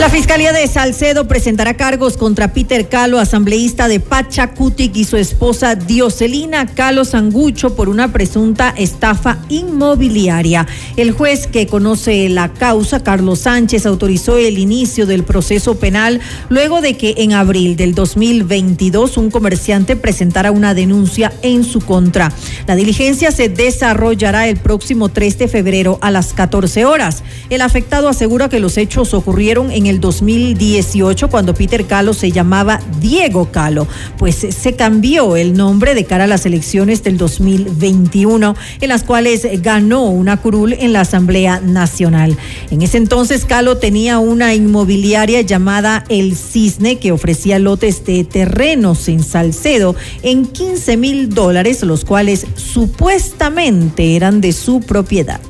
[0.00, 5.74] La Fiscalía de Salcedo presentará cargos contra Peter Calo, asambleísta de Pachacutic, y su esposa
[5.74, 10.66] Dioselina Calo Sangucho por una presunta estafa inmobiliaria.
[10.96, 16.80] El juez que conoce la causa, Carlos Sánchez, autorizó el inicio del proceso penal luego
[16.80, 22.32] de que en abril del 2022 un comerciante presentara una denuncia en su contra.
[22.66, 27.22] La diligencia se desarrollará el próximo 3 de febrero a las 14 horas.
[27.50, 32.80] El afectado asegura que los hechos ocurrieron en el 2018 cuando Peter Calo se llamaba
[33.00, 33.86] Diego Calo,
[34.18, 39.46] pues se cambió el nombre de cara a las elecciones del 2021 en las cuales
[39.62, 42.36] ganó una curul en la Asamblea Nacional.
[42.70, 49.08] En ese entonces Calo tenía una inmobiliaria llamada El Cisne que ofrecía lotes de terrenos
[49.08, 55.40] en Salcedo en 15 mil dólares, los cuales supuestamente eran de su propiedad.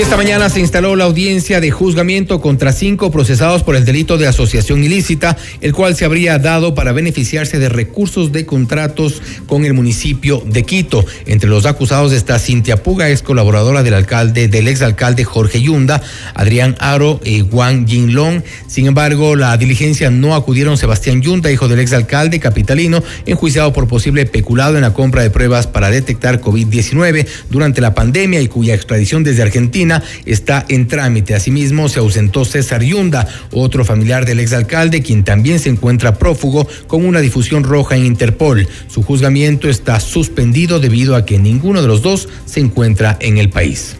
[0.00, 4.16] Y esta mañana se instaló la audiencia de juzgamiento contra cinco procesados por el delito
[4.16, 9.66] de asociación ilícita, el cual se habría dado para beneficiarse de recursos de contratos con
[9.66, 11.04] el municipio de Quito.
[11.26, 16.00] Entre los acusados está Cintia Puga, ex colaboradora del alcalde, del exalcalde Jorge Yunda,
[16.32, 18.42] Adrián Aro y Juan Jinlong.
[18.68, 24.24] Sin embargo, la diligencia no acudieron Sebastián Yunda, hijo del exalcalde capitalino, enjuiciado por posible
[24.24, 29.24] peculado en la compra de pruebas para detectar COVID-19 durante la pandemia y cuya extradición
[29.24, 29.89] desde Argentina
[30.24, 31.34] está en trámite.
[31.34, 37.04] Asimismo, se ausentó César Yunda, otro familiar del exalcalde, quien también se encuentra prófugo con
[37.04, 38.68] una difusión roja en Interpol.
[38.88, 43.50] Su juzgamiento está suspendido debido a que ninguno de los dos se encuentra en el
[43.50, 43.96] país.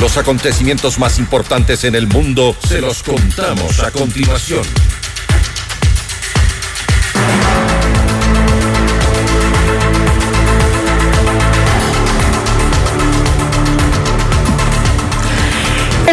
[0.00, 4.62] Los acontecimientos más importantes en el mundo se los contamos a continuación.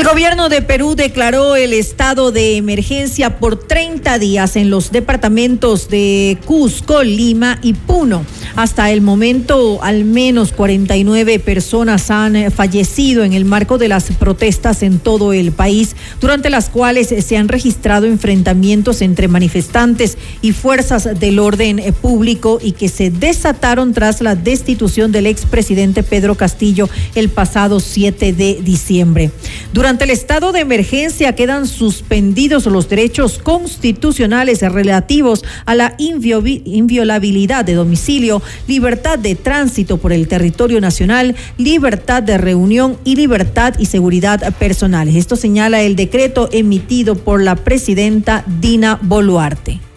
[0.01, 5.89] El gobierno de Perú declaró el estado de emergencia por 30 días en los departamentos
[5.89, 8.25] de Cusco, Lima y Puno.
[8.55, 14.81] Hasta el momento, al menos 49 personas han fallecido en el marco de las protestas
[14.81, 21.19] en todo el país, durante las cuales se han registrado enfrentamientos entre manifestantes y fuerzas
[21.19, 27.29] del orden público y que se desataron tras la destitución del expresidente Pedro Castillo el
[27.29, 29.29] pasado 7 de diciembre.
[29.71, 37.73] Durante el estado de emergencia quedan suspendidos los derechos constitucionales relativos a la inviolabilidad de
[37.73, 44.53] domicilio, libertad de tránsito por el territorio nacional, libertad de reunión y libertad y seguridad
[44.55, 45.15] personales.
[45.15, 49.90] Esto señala el decreto emitido por la presidenta Dina Boluarte.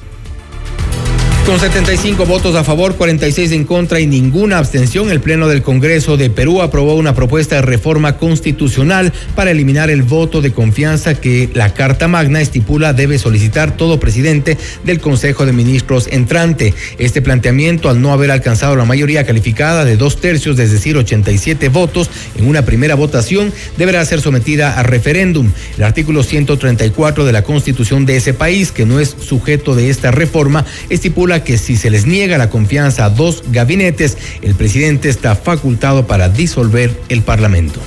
[1.46, 6.16] Con 75 votos a favor, 46 en contra y ninguna abstención, el Pleno del Congreso
[6.16, 11.50] de Perú aprobó una propuesta de reforma constitucional para eliminar el voto de confianza que
[11.52, 16.72] la Carta Magna estipula debe solicitar todo presidente del Consejo de Ministros entrante.
[16.96, 21.68] Este planteamiento, al no haber alcanzado la mayoría calificada de dos tercios, es decir, 87
[21.68, 22.08] votos
[22.38, 25.50] en una primera votación, deberá ser sometida a referéndum.
[25.76, 30.10] El artículo 134 de la Constitución de ese país, que no es sujeto de esta
[30.10, 35.34] reforma, estipula que si se les niega la confianza a dos gabinetes, el presidente está
[35.34, 37.80] facultado para disolver el Parlamento.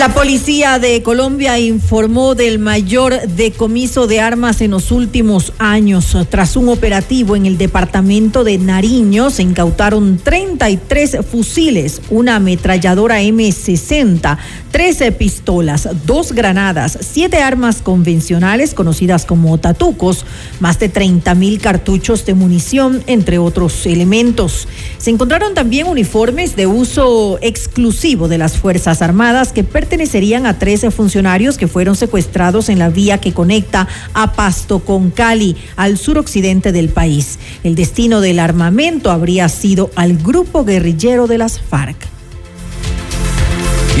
[0.00, 6.16] La policía de Colombia informó del mayor decomiso de armas en los últimos años.
[6.30, 14.38] Tras un operativo en el departamento de Nariño, se incautaron 33 fusiles, una ametralladora M60,
[14.70, 20.24] 13 pistolas, dos granadas, siete armas convencionales conocidas como tatucos,
[20.60, 24.66] más de 30 mil cartuchos de munición, entre otros elementos.
[24.96, 30.92] Se encontraron también uniformes de uso exclusivo de las Fuerzas Armadas que pertenecerían a 13
[30.92, 36.70] funcionarios que fueron secuestrados en la vía que conecta a Pasto con Cali, al suroccidente
[36.70, 37.40] del país.
[37.64, 42.19] El destino del armamento habría sido al grupo guerrillero de las FARC.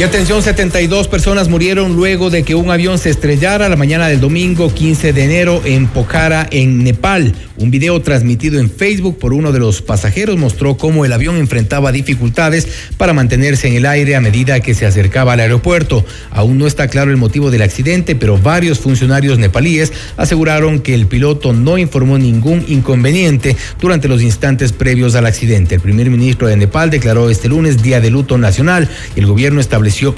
[0.00, 4.18] Y atención, 72 personas murieron luego de que un avión se estrellara la mañana del
[4.18, 7.34] domingo 15 de enero en Pokhara, en Nepal.
[7.58, 11.92] Un video transmitido en Facebook por uno de los pasajeros mostró cómo el avión enfrentaba
[11.92, 12.66] dificultades
[12.96, 16.06] para mantenerse en el aire a medida que se acercaba al aeropuerto.
[16.30, 21.08] Aún no está claro el motivo del accidente, pero varios funcionarios nepalíes aseguraron que el
[21.08, 25.74] piloto no informó ningún inconveniente durante los instantes previos al accidente.
[25.74, 29.60] El primer ministro de Nepal declaró este lunes día de luto nacional y el gobierno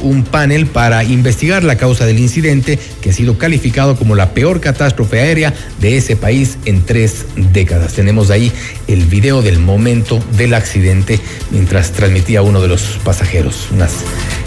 [0.00, 4.60] un panel para investigar la causa del incidente que ha sido calificado como la peor
[4.60, 7.94] catástrofe aérea de ese país en tres décadas.
[7.94, 8.52] Tenemos ahí
[8.86, 11.18] el video del momento del accidente
[11.50, 13.68] mientras transmitía uno de los pasajeros.
[13.72, 13.92] Unas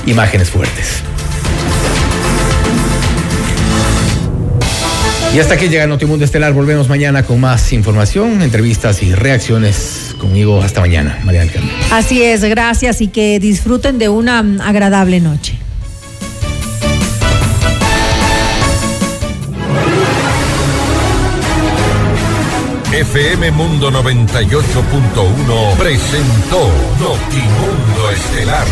[0.06, 1.02] imágenes fuertes.
[5.34, 6.54] Y hasta aquí llega Notimundo Estelar.
[6.54, 11.72] Volvemos mañana con más información, entrevistas y reacciones conmigo hasta mañana, María del Carmen.
[11.92, 15.58] Así es, gracias y que disfruten de una agradable noche.
[22.92, 28.66] FM Mundo 98.1 presentó Notimundo Estelar.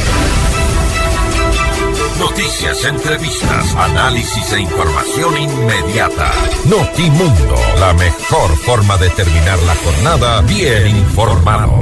[2.20, 6.32] Noticias, entrevistas, análisis e información inmediata.
[6.66, 11.80] Notimundo, la mejor forma de terminar la jornada bien informado.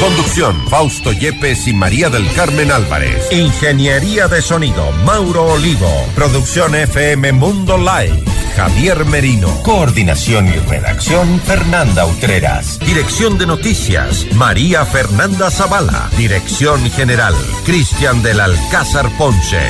[0.00, 3.32] Conducción, Fausto Yepes y María del Carmen Álvarez.
[3.32, 5.90] Ingeniería de sonido, Mauro Olivo.
[6.14, 8.22] Producción FM Mundo Live.
[8.58, 9.62] Javier Merino.
[9.62, 12.80] Coordinación y redacción, Fernanda Utreras.
[12.80, 16.10] Dirección de noticias, María Fernanda Zavala.
[16.16, 19.60] Dirección general, Cristian del Alcázar Ponce.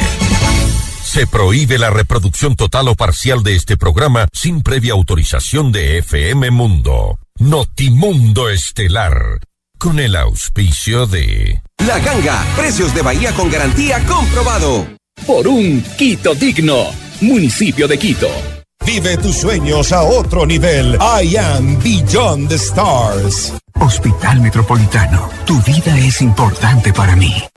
[1.05, 6.51] Se prohíbe la reproducción total o parcial de este programa sin previa autorización de FM
[6.51, 7.19] Mundo.
[7.39, 9.41] Notimundo Estelar
[9.77, 11.61] con el auspicio de...
[11.87, 14.89] La Ganga, precios de Bahía con garantía comprobado.
[15.27, 16.87] Por un Quito digno,
[17.21, 18.58] municipio de Quito.
[18.85, 20.97] Vive tus sueños a otro nivel.
[21.01, 23.53] I am Beyond the Stars.
[23.81, 27.49] Hospital Metropolitano, tu vida es importante para mí.